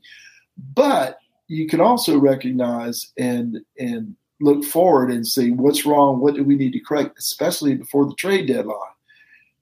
But 0.74 1.18
you 1.48 1.66
can 1.66 1.80
also 1.80 2.18
recognize 2.18 3.12
and, 3.18 3.60
and 3.78 4.14
look 4.44 4.64
forward 4.64 5.10
and 5.10 5.26
see 5.26 5.50
what's 5.50 5.86
wrong. 5.86 6.20
What 6.20 6.34
do 6.34 6.44
we 6.44 6.56
need 6.56 6.72
to 6.74 6.80
correct, 6.80 7.18
especially 7.18 7.74
before 7.74 8.06
the 8.06 8.14
trade 8.14 8.46
deadline? 8.46 8.78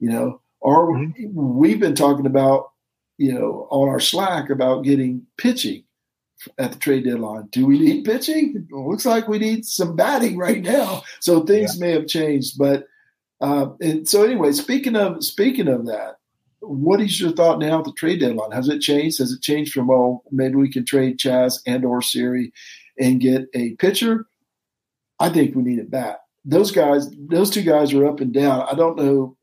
You 0.00 0.10
know, 0.10 0.40
or 0.60 0.92
mm-hmm. 0.92 1.28
we've 1.32 1.80
been 1.80 1.94
talking 1.94 2.26
about, 2.26 2.70
you 3.16 3.32
know, 3.32 3.68
on 3.70 3.88
our 3.88 4.00
Slack 4.00 4.50
about 4.50 4.84
getting 4.84 5.26
pitching 5.38 5.84
at 6.58 6.72
the 6.72 6.78
trade 6.78 7.04
deadline. 7.04 7.48
Do 7.52 7.66
we 7.66 7.78
need 7.78 8.04
pitching? 8.04 8.66
It 8.68 8.74
looks 8.74 9.06
like 9.06 9.28
we 9.28 9.38
need 9.38 9.64
some 9.64 9.94
batting 9.94 10.36
right 10.36 10.62
now. 10.62 11.02
So 11.20 11.44
things 11.44 11.76
yeah. 11.76 11.86
may 11.86 11.92
have 11.92 12.08
changed, 12.08 12.58
but 12.58 12.86
uh, 13.40 13.70
and 13.80 14.08
so 14.08 14.24
anyway, 14.24 14.52
speaking 14.52 14.96
of 14.96 15.22
speaking 15.24 15.68
of 15.68 15.86
that, 15.86 16.16
what 16.60 17.00
is 17.00 17.20
your 17.20 17.32
thought 17.32 17.58
now 17.58 17.80
at 17.80 17.84
the 17.84 17.92
trade 17.92 18.20
deadline? 18.20 18.52
Has 18.52 18.68
it 18.68 18.80
changed? 18.80 19.18
Has 19.18 19.32
it 19.32 19.42
changed 19.42 19.72
from 19.72 19.90
oh 19.90 20.22
maybe 20.30 20.56
we 20.56 20.72
can 20.72 20.84
trade 20.84 21.18
Chas 21.18 21.60
and 21.66 21.84
or 21.84 22.02
Siri 22.02 22.52
and 22.98 23.20
get 23.20 23.46
a 23.54 23.74
pitcher? 23.76 24.26
I 25.22 25.28
think 25.28 25.54
we 25.54 25.62
need 25.62 25.78
a 25.78 25.84
bat. 25.84 26.22
Those 26.44 26.72
guys, 26.72 27.08
those 27.16 27.48
two 27.48 27.62
guys 27.62 27.92
are 27.92 28.06
up 28.06 28.20
and 28.20 28.34
down. 28.34 28.66
I 28.68 28.74
don't 28.74 28.96
know 28.96 29.36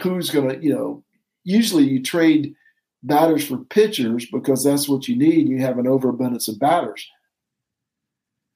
who's 0.00 0.30
going 0.30 0.48
to, 0.48 0.64
you 0.64 0.74
know. 0.74 1.04
Usually 1.44 1.84
you 1.84 2.02
trade 2.02 2.54
batters 3.02 3.46
for 3.46 3.58
pitchers 3.58 4.26
because 4.26 4.64
that's 4.64 4.88
what 4.88 5.08
you 5.08 5.16
need. 5.16 5.48
You 5.48 5.60
have 5.60 5.78
an 5.78 5.86
overabundance 5.86 6.48
of 6.48 6.58
batters. 6.58 7.06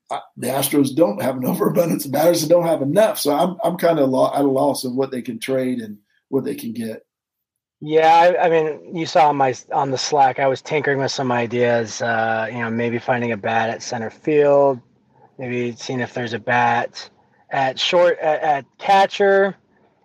the 0.09 0.47
Astros 0.47 0.95
don't 0.95 1.21
have 1.21 1.37
an 1.37 1.45
overabundance 1.53 2.07
of 2.07 2.13
batters 2.13 2.43
and 2.43 2.51
don't 2.51 2.67
have 2.67 2.81
enough. 2.81 3.19
So 3.19 3.35
I'm 3.35 3.59
I'm 3.63 3.77
kind 3.77 3.99
of 3.99 4.09
at 4.09 4.41
a 4.41 4.49
loss 4.49 4.85
of 4.85 4.95
what 4.95 5.11
they 5.11 5.21
can 5.21 5.39
trade 5.39 5.81
and 5.81 5.99
what 6.29 6.45
they 6.45 6.55
can 6.55 6.73
get. 6.73 7.05
Yeah, 7.81 8.15
I, 8.17 8.47
I, 8.47 8.49
mean, 8.49 8.97
you 8.97 9.05
saw 9.05 9.29
on 9.29 9.37
my 9.37 9.55
on 9.71 9.91
the 9.91 9.99
Slack, 9.99 10.39
I 10.39 10.47
was 10.47 10.63
tinkering 10.63 10.99
with 10.99 11.11
some 11.11 11.31
ideas. 11.31 12.01
Uh, 12.01 12.49
you 12.51 12.61
know, 12.61 12.71
maybe 12.71 12.99
finding 12.99 13.33
a 13.33 13.37
bat 13.37 13.69
at 13.69 13.83
center 13.83 14.09
field, 14.09 14.81
maybe 15.39 15.75
seeing 15.77 16.01
if 16.01 16.15
there's 16.15 16.33
a 16.33 16.39
bat 16.39 17.11
at 17.51 17.79
short 17.79 18.19
at, 18.19 18.43
at 18.43 18.65
catcher. 18.79 19.57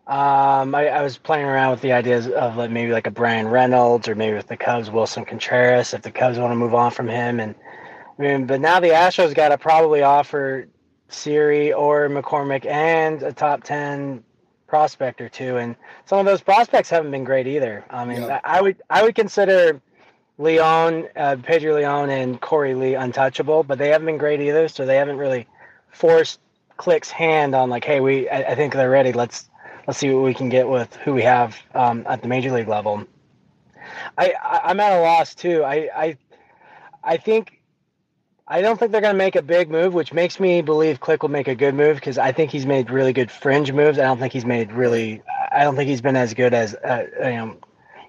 Um, 0.07 0.75
I, 0.75 0.87
I, 0.87 1.01
was 1.03 1.17
playing 1.17 1.45
around 1.45 1.71
with 1.71 1.81
the 1.81 1.93
ideas 1.93 2.27
of 2.27 2.57
like 2.57 2.71
maybe 2.71 2.91
like 2.91 3.07
a 3.07 3.11
Bryan 3.11 3.47
Reynolds 3.47 4.09
or 4.09 4.15
maybe 4.15 4.35
with 4.35 4.47
the 4.47 4.57
Cubs, 4.57 4.89
Willson 4.89 5.25
Contreras, 5.25 5.93
if 5.93 6.01
the 6.01 6.11
Cubs 6.11 6.37
want 6.37 6.51
to 6.51 6.55
move 6.55 6.73
on 6.73 6.91
from 6.91 7.07
him. 7.07 7.39
And 7.39 7.55
I 8.17 8.21
mean, 8.21 8.45
but 8.45 8.59
now 8.59 8.79
the 8.79 8.89
Astros 8.89 9.33
got 9.33 9.49
to 9.49 9.57
probably 9.57 10.01
offer 10.01 10.67
Siri 11.07 11.71
or 11.71 12.09
McCormick 12.09 12.65
and 12.65 13.21
a 13.23 13.31
top 13.31 13.63
10 13.63 14.23
prospect 14.67 15.21
or 15.21 15.29
two. 15.29 15.57
And 15.57 15.75
some 16.05 16.19
of 16.19 16.25
those 16.25 16.41
prospects 16.41 16.89
haven't 16.89 17.11
been 17.11 17.23
great 17.23 17.47
either. 17.47 17.85
I 17.89 18.03
mean, 18.03 18.23
yeah. 18.23 18.39
I, 18.43 18.57
I, 18.57 18.61
would, 18.61 18.81
I 18.89 19.03
would 19.03 19.15
consider 19.15 19.81
Leon, 20.41 21.07
uh, 21.15 21.37
Pedro 21.41 21.75
Leon 21.75 22.09
and 22.09 22.41
Korey 22.41 22.77
Lee 22.77 22.95
untouchable, 22.95 23.63
but 23.63 23.77
they 23.77 23.89
haven't 23.89 24.07
been 24.07 24.17
great 24.17 24.41
either. 24.41 24.67
So 24.67 24.85
they 24.85 24.97
haven't 24.97 25.17
really 25.17 25.47
forced 25.91 26.39
Click's 26.77 27.09
hand 27.11 27.53
on 27.55 27.69
like, 27.69 27.85
Hey, 27.85 27.99
we, 27.99 28.27
I, 28.29 28.51
I 28.51 28.55
think 28.55 28.73
they're 28.73 28.89
ready. 28.89 29.13
Let's, 29.13 29.49
let's 29.87 29.99
see 29.99 30.09
what 30.11 30.23
we 30.23 30.33
can 30.33 30.49
get 30.49 30.67
with 30.67 30.95
who 30.97 31.13
we 31.13 31.21
have 31.21 31.57
um, 31.75 32.05
at 32.07 32.21
the 32.21 32.27
major 32.27 32.51
league 32.51 32.67
level. 32.67 33.05
I, 34.17 34.33
I 34.43 34.71
am 34.71 34.79
at 34.79 34.93
a 34.93 35.01
loss 35.01 35.35
too. 35.35 35.63
I 35.63 35.89
I 35.95 36.17
I 37.03 37.17
think 37.17 37.59
I 38.47 38.61
don't 38.61 38.77
think 38.77 38.91
they're 38.91 39.01
going 39.01 39.13
to 39.13 39.17
make 39.17 39.35
a 39.35 39.41
big 39.41 39.69
move, 39.69 39.93
which 39.93 40.13
makes 40.13 40.39
me 40.39 40.61
believe 40.61 40.99
Click 40.99 41.21
will 41.23 41.29
make 41.29 41.47
a 41.47 41.55
good 41.55 41.73
move 41.73 41.95
because 41.95 42.17
I 42.17 42.31
think 42.31 42.51
he's 42.51 42.65
made 42.65 42.89
really 42.89 43.13
good 43.13 43.31
fringe 43.31 43.71
moves. 43.71 43.97
I 43.97 44.03
don't 44.03 44.19
think 44.19 44.33
he's 44.33 44.45
made 44.45 44.71
really. 44.71 45.21
I 45.51 45.63
don't 45.63 45.75
think 45.75 45.89
he's 45.89 46.01
been 46.01 46.15
as 46.15 46.33
good 46.33 46.53
as 46.53 46.75
uh, 46.75 47.05
you 47.23 47.31
know 47.31 47.57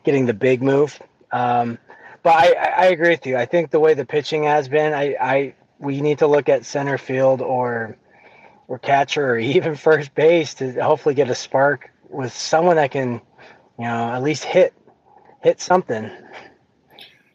getting 0.05 0.27
the 0.27 0.35
big 0.35 0.63
move. 0.63 1.01
Um, 1.31 1.79
but 2.23 2.35
I, 2.35 2.53
I 2.53 2.85
agree 2.87 3.11
with 3.11 3.27
you. 3.27 3.37
I 3.37 3.47
think 3.47 3.71
the 3.71 3.81
way 3.81 3.95
the 3.95 4.05
pitching 4.05 4.45
has 4.45 4.69
been, 4.69 4.93
I, 4.93 5.17
I 5.21 5.55
we 5.79 6.01
need 6.01 6.19
to 6.19 6.27
look 6.27 6.49
at 6.49 6.65
center 6.65 6.99
field 6.99 7.41
or 7.41 7.97
or 8.69 8.79
catcher 8.79 9.33
or 9.33 9.39
even 9.39 9.75
first 9.75 10.15
base 10.15 10.55
to 10.55 10.73
hopefully 10.83 11.15
get 11.15 11.31
a 11.31 11.35
spark 11.35 11.91
with 12.09 12.33
someone 12.33 12.77
that 12.77 12.91
can, 12.91 13.21
you 13.79 13.85
know, 13.85 14.13
at 14.13 14.23
least 14.23 14.45
hit 14.45 14.75
hit 15.43 15.61
something. 15.61 16.11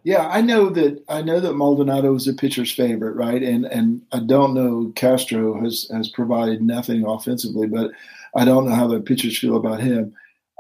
Yeah, 0.04 0.28
I 0.30 0.39
know 0.39 0.69
that 0.69 1.04
I 1.10 1.21
know 1.21 1.41
that 1.41 1.56
Maldonado 1.56 2.15
is 2.15 2.30
a 2.30 2.34
pitcher's 2.34 2.71
favorite, 2.71 3.15
right? 3.15 3.43
And 3.43 3.65
and 3.65 4.02
I 4.13 4.19
don't 4.19 4.54
know 4.54 4.93
Castro 4.95 5.62
has 5.62 5.89
has 5.91 6.08
provided 6.08 6.62
nothing 6.62 7.06
offensively, 7.06 7.67
but 7.67 7.91
I 8.34 8.45
don't 8.45 8.65
know 8.65 8.76
how 8.76 8.88
the 8.88 9.02
pitchers 9.02 9.38
feel 9.38 9.58
about 9.58 9.82
him. 9.82 10.13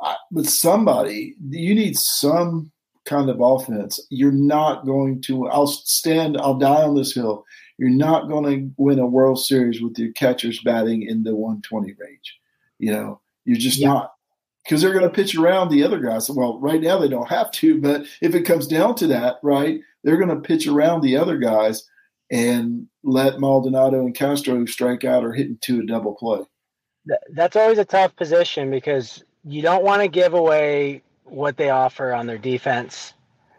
I, 0.03 0.15
but 0.31 0.45
somebody, 0.47 1.35
you 1.49 1.73
need 1.73 1.95
some 1.95 2.71
kind 3.07 3.29
of 3.29 3.39
offense. 3.41 3.99
You're 4.09 4.31
not 4.31 4.85
going 4.85 5.21
to. 5.23 5.47
I'll 5.47 5.67
stand. 5.67 6.37
I'll 6.37 6.57
die 6.57 6.83
on 6.83 6.95
this 6.95 7.13
hill. 7.13 7.45
You're 7.77 7.89
not 7.89 8.27
going 8.27 8.43
to 8.45 8.73
win 8.77 8.99
a 8.99 9.05
World 9.05 9.39
Series 9.39 9.81
with 9.81 9.97
your 9.97 10.11
catchers 10.13 10.61
batting 10.61 11.03
in 11.03 11.23
the 11.23 11.35
120 11.35 11.93
range. 11.93 12.39
You 12.79 12.91
know, 12.91 13.21
you're 13.45 13.57
just 13.57 13.77
yeah. 13.77 13.87
not 13.87 14.13
because 14.63 14.81
they're 14.81 14.93
going 14.93 15.03
to 15.03 15.09
pitch 15.09 15.35
around 15.35 15.69
the 15.69 15.83
other 15.83 15.99
guys. 15.99 16.29
Well, 16.29 16.59
right 16.59 16.81
now 16.81 16.97
they 16.97 17.07
don't 17.07 17.29
have 17.29 17.51
to, 17.51 17.79
but 17.79 18.05
if 18.21 18.35
it 18.35 18.43
comes 18.43 18.67
down 18.67 18.95
to 18.95 19.07
that, 19.07 19.37
right, 19.41 19.79
they're 20.03 20.17
going 20.17 20.29
to 20.29 20.47
pitch 20.47 20.67
around 20.67 21.01
the 21.01 21.15
other 21.15 21.37
guys 21.37 21.87
and 22.29 22.87
let 23.03 23.39
Maldonado 23.39 24.01
and 24.01 24.13
Castro 24.13 24.65
strike 24.65 25.05
out 25.05 25.23
or 25.23 25.31
hit 25.31 25.47
into 25.47 25.79
a 25.79 25.85
double 25.85 26.15
play. 26.15 26.41
That's 27.29 27.55
always 27.55 27.77
a 27.77 27.85
tough 27.85 28.15
position 28.17 28.69
because 28.69 29.23
you 29.45 29.61
don't 29.61 29.85
want 29.85 30.01
to 30.01 30.09
give 30.09 30.33
away 30.33 31.03
what 31.29 31.57
they 31.57 31.69
offer 31.69 32.13
on 32.13 32.27
their 32.27 32.37
defense 32.37 33.13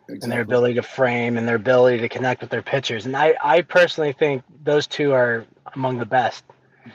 exactly. 0.08 0.24
and 0.24 0.32
their 0.32 0.40
ability 0.42 0.74
to 0.74 0.82
frame 0.82 1.36
and 1.36 1.46
their 1.46 1.56
ability 1.56 1.98
to 1.98 2.08
connect 2.08 2.40
with 2.40 2.50
their 2.50 2.62
pitchers. 2.62 3.06
And 3.06 3.16
I, 3.16 3.34
I 3.42 3.62
personally 3.62 4.12
think 4.12 4.42
those 4.64 4.86
two 4.86 5.12
are 5.12 5.44
among 5.74 5.98
the 5.98 6.06
best. 6.06 6.44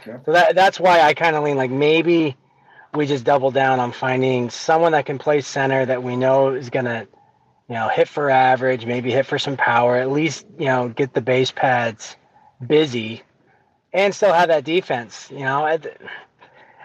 Okay. 0.02 0.18
So 0.26 0.32
that 0.32 0.56
that's 0.56 0.80
why 0.80 1.02
I 1.02 1.14
kind 1.14 1.36
of 1.36 1.44
lean 1.44 1.56
like 1.56 1.72
maybe 1.72 2.36
we 2.94 3.06
just 3.06 3.24
double 3.24 3.52
down 3.52 3.80
on 3.80 3.92
finding 3.92 4.50
someone 4.50 4.92
that 4.94 5.06
can 5.06 5.18
play 5.18 5.42
center 5.42 5.86
that 5.86 6.02
we 6.02 6.16
know 6.16 6.54
is 6.54 6.70
gonna, 6.70 7.08
you 7.70 7.76
know, 7.76 7.90
hit 7.90 8.08
for 8.08 8.30
average, 8.30 8.86
maybe 8.86 9.12
hit 9.12 9.26
for 9.26 9.40
some 9.40 9.58
power, 9.58 9.96
at 9.96 10.12
least 10.12 10.46
you 10.58 10.66
know 10.66 10.90
get 10.90 11.14
the 11.14 11.22
base 11.22 11.52
pads 11.52 12.16
busy, 12.66 13.24
and 13.92 14.14
still 14.14 14.34
have 14.34 14.50
that 14.50 14.64
defense. 14.64 15.30
You 15.32 15.40
know, 15.42 15.66
I, 15.66 15.80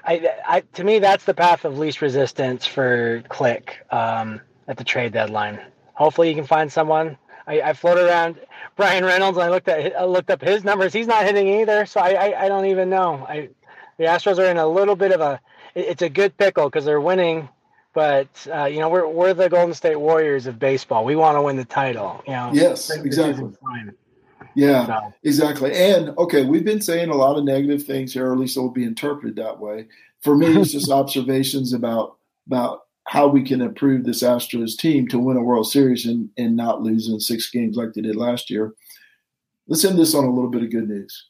I, 0.08 0.34
I 0.46 0.60
to 0.74 0.84
me 0.84 0.98
that's 0.98 1.24
the 1.24 1.34
path 1.34 1.64
of 1.64 1.78
least 1.78 2.02
resistance 2.02 2.66
for 2.66 3.22
Click 3.28 3.84
um, 3.90 4.40
at 4.66 4.76
the 4.76 4.84
trade 4.84 5.12
deadline 5.12 5.60
hopefully 5.98 6.28
you 6.28 6.34
can 6.34 6.46
find 6.46 6.72
someone. 6.72 7.18
I, 7.46 7.60
I 7.60 7.72
floated 7.72 8.06
around 8.06 8.36
Bryan 8.76 9.04
Reynolds. 9.04 9.36
I 9.36 9.48
looked 9.48 9.68
at 9.68 9.96
I 9.96 10.04
looked 10.04 10.30
up 10.30 10.40
his 10.40 10.64
numbers. 10.64 10.92
He's 10.92 11.06
not 11.06 11.24
hitting 11.24 11.48
either, 11.60 11.84
so 11.86 12.00
I 12.00 12.10
I, 12.12 12.44
I 12.44 12.48
don't 12.48 12.66
even 12.66 12.88
know. 12.88 13.26
I 13.28 13.50
the 13.98 14.04
Astros 14.04 14.38
are 14.38 14.50
in 14.50 14.58
a 14.58 14.66
little 14.66 14.96
bit 14.96 15.12
of 15.12 15.20
a 15.20 15.40
it's 15.74 16.02
a 16.02 16.08
good 16.08 16.36
pickle 16.36 16.66
because 16.66 16.84
they're 16.84 17.00
winning, 17.00 17.48
but 17.92 18.28
uh, 18.52 18.64
you 18.64 18.78
know 18.78 18.88
we're 18.88 19.08
we're 19.08 19.34
the 19.34 19.48
Golden 19.48 19.74
State 19.74 19.96
Warriors 19.96 20.46
of 20.46 20.58
baseball. 20.58 21.04
We 21.04 21.16
want 21.16 21.36
to 21.36 21.42
win 21.42 21.56
the 21.56 21.64
title. 21.64 22.22
You 22.26 22.32
know. 22.32 22.50
Yes, 22.52 22.90
exactly. 22.90 23.50
Yeah, 24.54 24.86
so. 24.86 25.14
exactly. 25.22 25.72
And 25.72 26.10
okay, 26.18 26.44
we've 26.44 26.64
been 26.64 26.80
saying 26.80 27.10
a 27.10 27.16
lot 27.16 27.36
of 27.36 27.44
negative 27.44 27.84
things 27.84 28.12
here, 28.12 28.28
or 28.28 28.32
at 28.32 28.38
least 28.38 28.56
it'll 28.56 28.70
be 28.70 28.84
interpreted 28.84 29.36
that 29.36 29.60
way. 29.60 29.86
For 30.20 30.36
me, 30.36 30.48
it's 30.58 30.72
just 30.72 30.90
observations 30.90 31.72
about 31.72 32.16
about 32.46 32.82
how 33.08 33.26
we 33.26 33.42
can 33.42 33.62
improve 33.62 34.04
this 34.04 34.22
Astros 34.22 34.76
team 34.76 35.08
to 35.08 35.18
win 35.18 35.38
a 35.38 35.42
World 35.42 35.70
Series 35.70 36.04
and, 36.04 36.28
and 36.36 36.56
not 36.56 36.82
lose 36.82 37.08
in 37.08 37.18
six 37.20 37.50
games 37.50 37.76
like 37.76 37.94
they 37.94 38.02
did 38.02 38.16
last 38.16 38.50
year. 38.50 38.74
Let's 39.66 39.84
end 39.84 39.98
this 39.98 40.14
on 40.14 40.24
a 40.24 40.32
little 40.32 40.50
bit 40.50 40.62
of 40.62 40.70
good 40.70 40.88
news. 40.88 41.26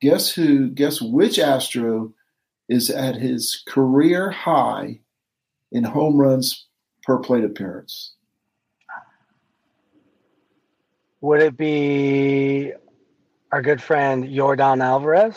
Guess 0.00 0.32
who? 0.32 0.68
Guess 0.70 1.00
which 1.00 1.38
Astro 1.38 2.12
is 2.68 2.90
at 2.90 3.16
his 3.16 3.62
career 3.68 4.30
high 4.30 4.98
in 5.70 5.84
home 5.84 6.16
runs 6.16 6.66
per 7.04 7.18
plate 7.18 7.44
appearance? 7.44 8.14
Would 11.22 11.40
it 11.40 11.56
be 11.56 12.72
our 13.52 13.62
good 13.62 13.80
friend 13.80 14.24
Yordan 14.24 14.82
Alvarez? 14.82 15.36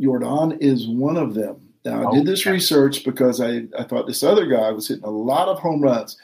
Yordan 0.00 0.56
is 0.60 0.88
one 0.88 1.18
of 1.18 1.34
them. 1.34 1.68
Now, 1.84 2.08
I 2.10 2.14
did 2.14 2.26
this 2.26 2.46
research 2.46 3.04
because 3.04 3.42
I, 3.42 3.64
I 3.78 3.84
thought 3.84 4.06
this 4.06 4.22
other 4.22 4.46
guy 4.46 4.70
was 4.70 4.88
hitting 4.88 5.04
a 5.04 5.10
lot 5.10 5.48
of 5.48 5.58
home 5.58 5.82
runs. 5.82 6.16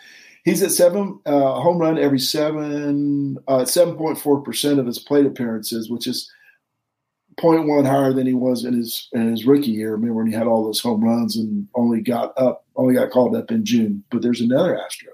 He's 0.44 0.62
at 0.62 0.70
seven 0.70 1.20
uh, 1.26 1.60
home 1.60 1.76
run 1.76 1.98
every 1.98 2.18
seven, 2.18 3.36
uh, 3.46 3.66
seven 3.66 3.94
point 3.96 4.18
four 4.18 4.40
percent 4.40 4.80
of 4.80 4.86
his 4.86 4.98
plate 4.98 5.26
appearances, 5.26 5.90
which 5.90 6.06
is 6.06 6.32
0.1 7.36 7.86
higher 7.86 8.14
than 8.14 8.26
he 8.26 8.32
was 8.32 8.64
in 8.64 8.72
his 8.72 9.08
in 9.12 9.30
his 9.30 9.44
rookie 9.44 9.72
year. 9.72 9.92
Remember 9.92 10.14
when 10.14 10.26
he 10.26 10.32
had 10.32 10.46
all 10.46 10.64
those 10.64 10.80
home 10.80 11.04
runs 11.04 11.36
and 11.36 11.68
only 11.74 12.00
got 12.00 12.32
up, 12.38 12.64
only 12.76 12.94
got 12.94 13.10
called 13.10 13.36
up 13.36 13.50
in 13.50 13.66
June. 13.66 14.02
But 14.10 14.22
there's 14.22 14.40
another 14.40 14.82
Astro 14.82 15.12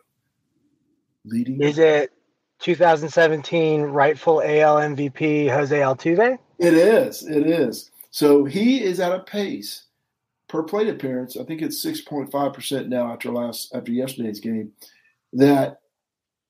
leading. 1.25 1.61
Is 1.61 1.81
it 1.81 2.13
2017 2.61 3.83
rightful 3.83 4.41
AL 4.43 4.77
MVP 4.77 5.49
Jose 5.51 5.79
Altuve? 5.79 6.39
It 6.59 6.75
is. 6.75 7.23
It 7.27 7.47
is. 7.47 7.91
So 8.11 8.45
he 8.45 8.83
is 8.83 8.99
at 9.01 9.13
a 9.13 9.21
pace 9.21 9.85
per 10.49 10.63
plate 10.63 10.89
appearance. 10.89 11.37
I 11.37 11.45
think 11.45 11.63
it's 11.63 11.85
6.5% 11.85 12.89
now 12.89 13.13
after 13.13 13.31
last 13.31 13.75
after 13.75 13.93
yesterday's 13.93 14.41
game. 14.41 14.73
That 15.33 15.81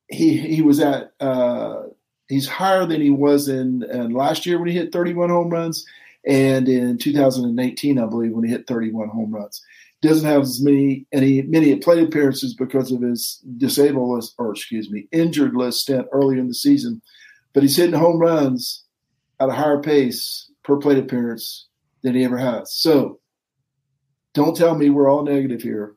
he 0.09 0.37
he 0.37 0.63
was 0.63 0.81
at 0.81 1.13
uh, 1.21 1.85
he's 2.29 2.49
higher 2.49 2.87
than 2.87 3.01
he 3.01 3.11
was 3.11 3.49
in, 3.49 3.83
in 3.85 4.11
last 4.13 4.47
year 4.47 4.59
when 4.59 4.69
he 4.69 4.75
hit 4.75 4.93
31 4.93 5.31
home 5.31 5.51
runs, 5.51 5.87
and 6.25 6.69
in 6.69 6.99
2018, 6.99 7.99
I 7.99 8.07
believe, 8.07 8.33
when 8.33 8.45
he 8.45 8.51
hit 8.51 8.67
31 8.67 9.09
home 9.09 9.33
runs. 9.33 9.63
Doesn't 10.07 10.29
have 10.29 10.43
as 10.43 10.63
many 10.63 11.07
any 11.13 11.43
many 11.43 11.77
plate 11.77 12.03
appearances 12.03 12.55
because 12.55 12.93
of 12.93 13.03
his 13.03 13.43
disabled 13.57 14.17
list, 14.17 14.35
or 14.39 14.53
excuse 14.53 14.91
me, 14.91 15.09
injured 15.13 15.55
list 15.55 15.81
stint 15.81 16.07
earlier 16.13 16.41
in 16.41 16.49
the 16.49 16.55
season, 16.55 17.03
but 17.53 17.63
he's 17.63 17.77
hitting 17.77 17.99
home 17.99 18.19
runs 18.19 18.85
at 19.41 19.49
a 19.49 19.53
higher 19.53 19.81
pace 19.81 20.51
per 20.65 20.77
plate 20.77 20.99
appearance 20.99 21.69
than 22.03 22.15
he 22.15 22.25
ever 22.25 22.39
has. 22.39 22.73
So 22.75 23.21
don't 24.35 24.57
tell 24.57 24.75
me 24.75 24.91
we're 24.91 25.11
all 25.11 25.23
negative 25.23 25.63
here. 25.63 25.95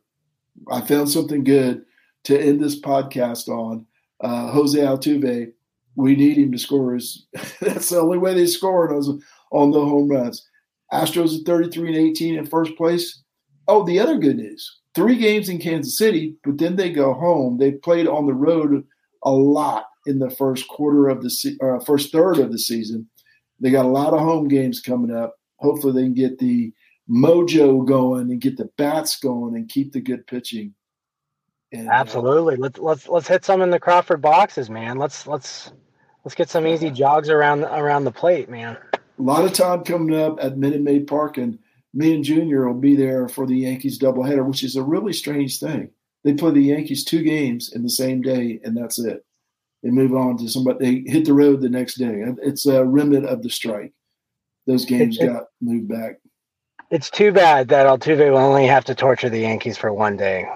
I 0.72 0.82
found 0.82 1.10
something 1.10 1.43
good 1.43 1.84
to 2.26 2.39
end 2.39 2.62
this 2.62 2.80
podcast 2.80 3.48
on. 3.48 3.86
Uh, 4.22 4.52
Jose 4.52 4.78
Altuve, 4.78 5.52
we 5.95 6.15
need 6.15 6.38
him 6.38 6.52
to 6.52 6.58
score. 6.58 6.93
His, 6.93 7.26
that's 7.62 7.89
the 7.89 8.00
only 8.00 8.17
way 8.17 8.34
they 8.34 8.45
score 8.45 8.93
on, 8.93 9.22
on 9.52 9.72
the 9.72 9.80
home 9.80 10.10
runs. 10.10 10.48
Astros 10.91 11.39
at 11.39 11.45
33 11.45 11.88
and 11.89 11.98
18 11.98 12.36
in 12.36 12.45
first 12.45 12.76
place. 12.76 13.22
Oh, 13.70 13.86
the 13.86 14.00
other 14.00 14.18
good 14.18 14.38
news 14.38 14.80
three 14.96 15.16
games 15.16 15.50
in 15.50 15.60
Kansas 15.60 15.98
City, 15.98 16.36
but 16.44 16.58
then 16.58 16.76
they 16.76 16.92
go 16.92 17.14
home. 17.14 17.58
They 17.58 17.74
played 17.74 18.08
on 18.08 18.26
the 18.26 18.34
road 18.34 18.84
a 19.24 19.32
lot 19.32 19.86
in 20.06 20.20
the 20.20 20.30
first 20.30 20.68
quarter 20.68 21.08
of 21.08 21.22
the 21.22 21.58
uh, 21.62 21.84
first 21.86 22.12
third 22.12 22.40
of 22.40 22.52
the 22.52 22.60
season. 22.60 23.08
They 23.60 23.72
got 23.72 23.86
a 23.86 23.90
lot 23.90 24.14
of 24.14 24.20
home 24.20 24.48
games 24.48 24.82
coming 24.82 25.16
up. 25.16 25.36
Hopefully, 25.58 25.94
they 25.94 26.08
can 26.08 26.14
get 26.14 26.40
the 26.40 26.74
mojo 27.10 27.86
going 27.86 28.32
and 28.32 28.42
get 28.42 28.58
the 28.58 28.70
bats 28.78 29.20
going 29.20 29.56
and 29.56 29.70
keep 29.70 29.92
the 29.94 30.02
good 30.02 30.26
pitching. 30.28 30.74
And, 31.72 31.88
uh, 31.88 31.92
Absolutely. 31.92 32.56
Uh, 32.56 32.60
let's 32.60 32.80
let's 32.80 33.08
let's 33.08 33.28
hit 33.28 33.46
some 33.46 33.62
in 33.62 33.70
the 33.70 33.80
Crawford 33.80 34.22
boxes, 34.22 34.70
man. 34.70 34.98
Let's 34.98 35.28
let's 35.28 35.72
let's 36.26 36.36
get 36.36 36.50
some 36.50 36.66
easy 36.66 36.90
jogs 36.90 37.30
around 37.30 37.64
around 37.64 38.06
the 38.06 38.12
plate, 38.12 38.50
man. 38.50 38.78
A 38.94 39.22
lot 39.22 39.46
of 39.46 39.54
time 39.54 39.84
coming 39.84 40.20
up 40.20 40.40
at 40.42 40.58
Minute 40.58 40.82
Maid 40.82 41.08
Park, 41.08 41.38
and 41.38 41.60
me 41.93 42.13
and 42.13 42.23
Junior 42.23 42.67
will 42.67 42.80
be 42.80 42.95
there 42.95 43.28
for 43.28 43.47
the 43.47 43.58
Yankees 43.58 43.99
doubleheader, 43.99 44.45
which 44.45 44.63
is 44.63 44.75
a 44.75 44.84
really 44.84 45.13
strange 45.13 45.60
thing. 45.60 45.89
They 46.23 46.34
play 46.34 46.52
the 46.52 46.62
Yankees 46.62 47.04
two 47.04 47.23
games 47.23 47.73
in 47.73 47.84
the 47.84 47.89
same 47.89 48.21
day, 48.21 48.60
and 48.63 48.75
that's 48.75 48.99
it. 48.99 49.25
They 49.84 49.89
move 49.89 50.13
on 50.13 50.38
to 50.38 50.49
somebody. 50.49 51.04
They 51.04 51.12
hit 51.12 51.25
the 51.25 51.34
road 51.34 51.62
the 51.62 51.69
next 51.69 51.95
day. 51.95 52.23
It's 52.43 52.65
a 52.65 52.84
remnant 52.84 53.25
of 53.25 53.41
the 53.41 53.49
strike. 53.49 53.93
Those 54.67 54.86
games 54.86 55.17
got 55.17 55.45
moved 55.62 55.88
back. 55.88 56.19
It's 56.91 57.10
too 57.10 57.32
bad 57.32 57.67
that 57.69 57.86
Altuve 57.86 58.32
will 58.32 58.38
only 58.38 58.65
have 58.65 58.84
to 58.86 58.95
torture 58.95 59.30
the 59.30 59.39
Yankees 59.39 59.78
for 59.78 59.93
one 59.93 60.17
day. 60.17 60.49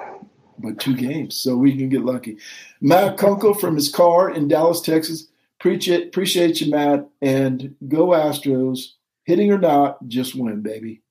But 0.59 0.79
two 0.79 0.95
games, 0.95 1.35
so 1.35 1.55
we 1.55 1.77
can 1.77 1.89
get 1.89 2.03
lucky. 2.03 2.37
Matt 2.81 3.17
Kunkel 3.17 3.53
from 3.53 3.75
his 3.75 3.89
car 3.89 4.31
in 4.31 4.47
Dallas, 4.47 4.81
Texas. 4.81 5.27
Appreciate, 5.59 6.07
appreciate 6.07 6.59
you, 6.59 6.71
Matt. 6.71 7.07
And 7.21 7.75
go 7.87 8.07
Astros. 8.07 8.93
Hitting 9.25 9.51
or 9.51 9.59
not, 9.59 10.05
just 10.07 10.35
win, 10.35 10.61
baby. 10.61 11.02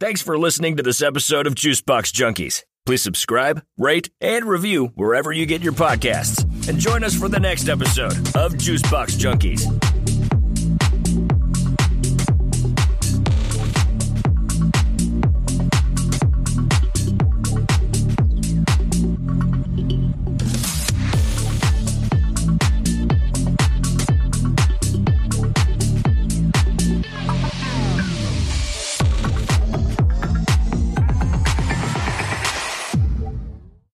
Thanks 0.00 0.22
for 0.22 0.38
listening 0.38 0.78
to 0.78 0.82
this 0.82 1.02
episode 1.02 1.46
of 1.46 1.54
Juicebox 1.54 2.10
Junkies. 2.14 2.62
Please 2.86 3.02
subscribe, 3.02 3.60
rate, 3.76 4.08
and 4.18 4.46
review 4.46 4.86
wherever 4.94 5.30
you 5.30 5.44
get 5.44 5.60
your 5.60 5.74
podcasts. 5.74 6.42
And 6.70 6.78
join 6.78 7.04
us 7.04 7.14
for 7.14 7.28
the 7.28 7.38
next 7.38 7.68
episode 7.68 8.16
of 8.34 8.54
Juicebox 8.54 9.18
Junkies. 9.18 10.09